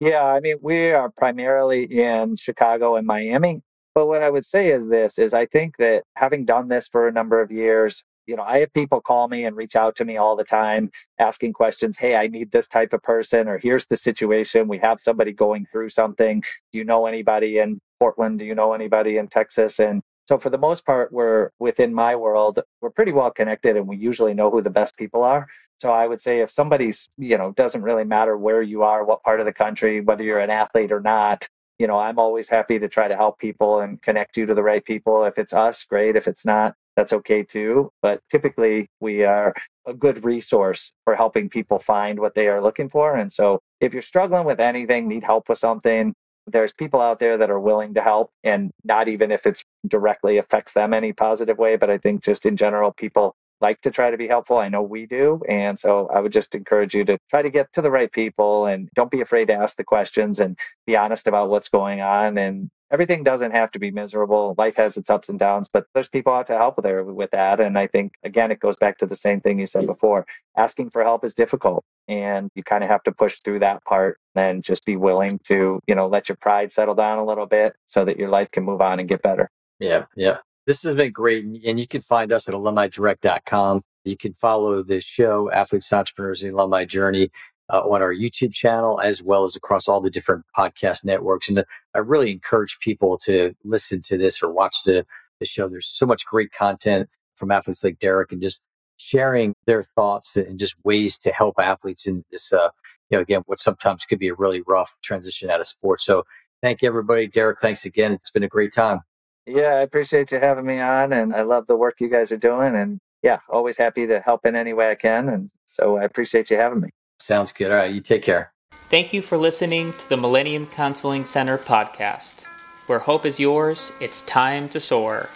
Yeah, 0.00 0.24
I 0.24 0.40
mean, 0.40 0.56
we 0.60 0.90
are 0.90 1.10
primarily 1.10 1.84
in 1.84 2.36
Chicago 2.36 2.96
and 2.96 3.06
Miami. 3.06 3.62
But 3.94 4.06
what 4.06 4.22
I 4.22 4.28
would 4.28 4.44
say 4.44 4.72
is 4.72 4.88
this 4.88 5.18
is 5.18 5.32
I 5.32 5.46
think 5.46 5.76
that 5.78 6.02
having 6.16 6.44
done 6.44 6.68
this 6.68 6.88
for 6.88 7.06
a 7.06 7.12
number 7.12 7.40
of 7.40 7.52
years, 7.52 8.04
you 8.26 8.34
know, 8.36 8.42
I 8.42 8.58
have 8.58 8.72
people 8.72 9.00
call 9.00 9.28
me 9.28 9.44
and 9.44 9.54
reach 9.56 9.76
out 9.76 9.94
to 9.96 10.04
me 10.04 10.16
all 10.16 10.34
the 10.34 10.44
time 10.44 10.90
asking 11.20 11.52
questions, 11.52 11.96
"Hey, 11.96 12.16
I 12.16 12.26
need 12.26 12.50
this 12.50 12.66
type 12.66 12.92
of 12.92 13.02
person 13.02 13.46
or 13.46 13.58
here's 13.58 13.86
the 13.86 13.96
situation. 13.96 14.66
We 14.66 14.78
have 14.78 15.00
somebody 15.00 15.32
going 15.32 15.66
through 15.70 15.90
something. 15.90 16.40
Do 16.72 16.78
you 16.78 16.84
know 16.84 17.06
anybody 17.06 17.58
in 17.58 17.80
Portland? 18.00 18.40
Do 18.40 18.44
you 18.44 18.54
know 18.54 18.72
anybody 18.72 19.18
in 19.18 19.28
Texas?" 19.28 19.78
And 19.78 20.02
so 20.26 20.38
for 20.38 20.50
the 20.50 20.58
most 20.58 20.86
part, 20.86 21.12
we're 21.12 21.50
within 21.58 21.92
my 21.92 22.16
world, 22.16 22.60
we're 22.80 22.90
pretty 22.90 23.12
well 23.12 23.30
connected 23.30 23.76
and 23.76 23.86
we 23.86 23.96
usually 23.96 24.34
know 24.34 24.50
who 24.50 24.62
the 24.62 24.70
best 24.70 24.96
people 24.96 25.22
are. 25.22 25.46
So 25.78 25.92
I 25.92 26.06
would 26.06 26.20
say 26.20 26.40
if 26.40 26.50
somebody's, 26.50 27.08
you 27.18 27.36
know, 27.36 27.52
doesn't 27.52 27.82
really 27.82 28.04
matter 28.04 28.36
where 28.36 28.62
you 28.62 28.82
are, 28.82 29.04
what 29.04 29.22
part 29.22 29.40
of 29.40 29.46
the 29.46 29.52
country, 29.52 30.00
whether 30.00 30.22
you're 30.24 30.38
an 30.38 30.50
athlete 30.50 30.92
or 30.92 31.00
not, 31.00 31.46
you 31.78 31.86
know, 31.86 31.98
I'm 31.98 32.18
always 32.18 32.48
happy 32.48 32.78
to 32.78 32.88
try 32.88 33.08
to 33.08 33.16
help 33.16 33.38
people 33.38 33.80
and 33.80 34.00
connect 34.00 34.36
you 34.36 34.46
to 34.46 34.54
the 34.54 34.62
right 34.62 34.84
people. 34.84 35.24
If 35.24 35.38
it's 35.38 35.52
us, 35.52 35.84
great. 35.84 36.16
If 36.16 36.28
it's 36.28 36.44
not, 36.44 36.74
that's 36.96 37.12
okay 37.12 37.42
too. 37.42 37.90
But 38.00 38.20
typically, 38.30 38.88
we 39.00 39.24
are 39.24 39.52
a 39.86 39.92
good 39.92 40.24
resource 40.24 40.92
for 41.04 41.16
helping 41.16 41.48
people 41.48 41.78
find 41.80 42.18
what 42.18 42.34
they 42.34 42.46
are 42.46 42.62
looking 42.62 42.88
for. 42.88 43.16
And 43.16 43.30
so, 43.30 43.60
if 43.80 43.92
you're 43.92 44.02
struggling 44.02 44.46
with 44.46 44.60
anything, 44.60 45.08
need 45.08 45.24
help 45.24 45.48
with 45.48 45.58
something, 45.58 46.14
there's 46.46 46.72
people 46.72 47.00
out 47.00 47.18
there 47.18 47.38
that 47.38 47.50
are 47.50 47.60
willing 47.60 47.94
to 47.94 48.02
help 48.02 48.30
and 48.42 48.70
not 48.84 49.08
even 49.08 49.30
if 49.30 49.46
it's 49.46 49.64
directly 49.86 50.38
affects 50.38 50.72
them 50.72 50.92
any 50.92 51.12
positive 51.12 51.58
way 51.58 51.76
but 51.76 51.90
i 51.90 51.98
think 51.98 52.22
just 52.22 52.46
in 52.46 52.56
general 52.56 52.92
people 52.92 53.34
like 53.60 53.80
to 53.80 53.90
try 53.90 54.10
to 54.10 54.16
be 54.18 54.26
helpful. 54.26 54.58
I 54.58 54.68
know 54.68 54.82
we 54.82 55.06
do 55.06 55.40
and 55.48 55.78
so 55.78 56.08
i 56.14 56.20
would 56.20 56.32
just 56.32 56.54
encourage 56.54 56.94
you 56.94 57.04
to 57.04 57.18
try 57.30 57.40
to 57.40 57.50
get 57.50 57.72
to 57.72 57.82
the 57.82 57.90
right 57.90 58.12
people 58.12 58.66
and 58.66 58.88
don't 58.94 59.10
be 59.10 59.20
afraid 59.20 59.46
to 59.46 59.54
ask 59.54 59.76
the 59.76 59.84
questions 59.84 60.40
and 60.40 60.58
be 60.86 60.96
honest 60.96 61.26
about 61.26 61.48
what's 61.48 61.68
going 61.68 62.00
on 62.00 62.36
and 62.36 62.68
everything 62.90 63.22
doesn't 63.22 63.52
have 63.52 63.70
to 63.72 63.78
be 63.78 63.90
miserable. 63.90 64.54
Life 64.58 64.76
has 64.76 64.96
its 64.96 65.10
ups 65.10 65.28
and 65.28 65.38
downs 65.38 65.68
but 65.72 65.86
there's 65.94 66.08
people 66.08 66.32
out 66.32 66.46
to 66.46 66.56
help 66.56 66.82
there 66.82 67.04
with 67.04 67.30
that. 67.32 67.60
And 67.60 67.78
i 67.78 67.86
think 67.86 68.12
again 68.24 68.50
it 68.50 68.60
goes 68.60 68.76
back 68.76 68.98
to 68.98 69.06
the 69.06 69.16
same 69.16 69.40
thing 69.40 69.58
you 69.58 69.66
said 69.66 69.86
before. 69.86 70.26
Asking 70.56 70.90
for 70.90 71.02
help 71.02 71.24
is 71.24 71.34
difficult 71.34 71.84
and 72.08 72.50
you 72.54 72.62
kind 72.62 72.84
of 72.84 72.90
have 72.90 73.02
to 73.04 73.12
push 73.12 73.40
through 73.40 73.60
that 73.60 73.82
part 73.84 74.18
and 74.34 74.62
just 74.62 74.84
be 74.84 74.96
willing 74.96 75.38
to 75.44 75.80
you 75.86 75.94
know 75.94 76.06
let 76.06 76.28
your 76.28 76.36
pride 76.36 76.72
settle 76.72 76.94
down 76.94 77.18
a 77.18 77.24
little 77.24 77.46
bit 77.46 77.74
so 77.86 78.04
that 78.04 78.18
your 78.18 78.28
life 78.28 78.50
can 78.50 78.64
move 78.64 78.80
on 78.80 79.00
and 79.00 79.08
get 79.08 79.22
better. 79.22 79.50
Yeah 79.78 80.04
yeah. 80.16 80.38
This 80.66 80.82
has 80.84 80.96
been 80.96 81.12
great 81.12 81.44
and 81.44 81.78
you 81.78 81.86
can 81.86 82.00
find 82.00 82.32
us 82.32 82.48
at 82.48 82.54
alumnidirect.com 82.54 83.82
you 84.04 84.16
can 84.16 84.34
follow 84.34 84.82
this 84.82 85.04
show 85.04 85.50
athletes 85.50 85.92
entrepreneurs 85.92 86.40
the 86.40 86.48
alumni 86.48 86.84
journey 86.84 87.30
uh, 87.72 87.80
on 87.80 88.02
our 88.02 88.14
youtube 88.14 88.52
channel 88.52 89.00
as 89.00 89.22
well 89.22 89.44
as 89.44 89.56
across 89.56 89.88
all 89.88 90.00
the 90.00 90.10
different 90.10 90.44
podcast 90.56 91.04
networks 91.04 91.48
and 91.48 91.64
i 91.94 91.98
really 91.98 92.30
encourage 92.32 92.78
people 92.80 93.18
to 93.18 93.54
listen 93.64 94.02
to 94.02 94.16
this 94.16 94.42
or 94.42 94.50
watch 94.52 94.76
the, 94.84 95.04
the 95.40 95.46
show 95.46 95.68
there's 95.68 95.86
so 95.88 96.06
much 96.06 96.24
great 96.26 96.52
content 96.52 97.08
from 97.36 97.50
athletes 97.50 97.82
like 97.82 97.98
derek 97.98 98.32
and 98.32 98.42
just 98.42 98.60
sharing 98.96 99.54
their 99.66 99.82
thoughts 99.82 100.36
and 100.36 100.58
just 100.58 100.74
ways 100.84 101.18
to 101.18 101.32
help 101.32 101.54
athletes 101.58 102.06
in 102.06 102.24
this, 102.30 102.52
uh, 102.52 102.68
you 103.10 103.18
know, 103.18 103.22
again, 103.22 103.42
what 103.46 103.60
sometimes 103.60 104.04
could 104.04 104.18
be 104.18 104.28
a 104.28 104.34
really 104.34 104.62
rough 104.66 104.94
transition 105.02 105.50
out 105.50 105.60
of 105.60 105.66
sports. 105.66 106.04
So 106.04 106.24
thank 106.62 106.82
you, 106.82 106.88
everybody. 106.88 107.26
Derek, 107.26 107.60
thanks 107.60 107.84
again. 107.84 108.12
It's 108.12 108.30
been 108.30 108.42
a 108.42 108.48
great 108.48 108.72
time. 108.72 109.00
Yeah, 109.46 109.74
I 109.74 109.80
appreciate 109.80 110.32
you 110.32 110.40
having 110.40 110.64
me 110.64 110.80
on, 110.80 111.12
and 111.12 111.34
I 111.34 111.42
love 111.42 111.66
the 111.66 111.76
work 111.76 111.96
you 112.00 112.08
guys 112.08 112.32
are 112.32 112.38
doing. 112.38 112.74
And 112.74 112.98
yeah, 113.22 113.40
always 113.50 113.76
happy 113.76 114.06
to 114.06 114.20
help 114.20 114.46
in 114.46 114.56
any 114.56 114.72
way 114.72 114.90
I 114.90 114.94
can. 114.94 115.28
And 115.28 115.50
so 115.66 115.98
I 115.98 116.04
appreciate 116.04 116.50
you 116.50 116.56
having 116.56 116.80
me. 116.80 116.90
Sounds 117.24 117.52
good. 117.52 117.70
All 117.70 117.78
right, 117.78 117.90
you 117.90 118.02
take 118.02 118.22
care. 118.22 118.52
Thank 118.88 119.14
you 119.14 119.22
for 119.22 119.38
listening 119.38 119.94
to 119.94 120.08
the 120.10 120.16
Millennium 120.18 120.66
Counseling 120.66 121.24
Center 121.24 121.56
podcast. 121.56 122.44
Where 122.86 122.98
hope 122.98 123.24
is 123.24 123.40
yours, 123.40 123.92
it's 123.98 124.20
time 124.20 124.68
to 124.68 124.78
soar. 124.78 125.30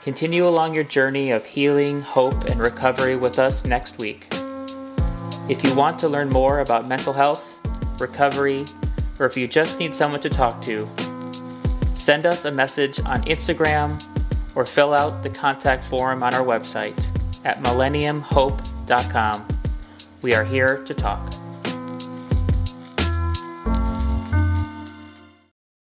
Continue 0.00 0.48
along 0.48 0.72
your 0.72 0.84
journey 0.84 1.30
of 1.30 1.44
healing, 1.44 2.00
hope, 2.00 2.44
and 2.44 2.58
recovery 2.58 3.14
with 3.14 3.38
us 3.38 3.66
next 3.66 3.98
week. 3.98 4.26
If 5.50 5.62
you 5.62 5.76
want 5.76 5.98
to 5.98 6.08
learn 6.08 6.30
more 6.30 6.60
about 6.60 6.88
mental 6.88 7.12
health, 7.12 7.60
recovery, 8.00 8.64
or 9.18 9.26
if 9.26 9.36
you 9.36 9.46
just 9.46 9.80
need 9.80 9.94
someone 9.94 10.20
to 10.20 10.30
talk 10.30 10.62
to, 10.62 10.88
send 11.92 12.24
us 12.24 12.46
a 12.46 12.50
message 12.50 13.00
on 13.00 13.22
Instagram 13.24 14.02
or 14.54 14.64
fill 14.64 14.94
out 14.94 15.22
the 15.22 15.28
contact 15.28 15.84
form 15.84 16.22
on 16.22 16.32
our 16.32 16.44
website 16.44 16.96
at 17.44 17.62
millenniumhope.com. 17.62 19.61
We 20.22 20.34
are 20.34 20.44
here 20.44 20.78
to 20.84 20.94
talk. 20.94 21.41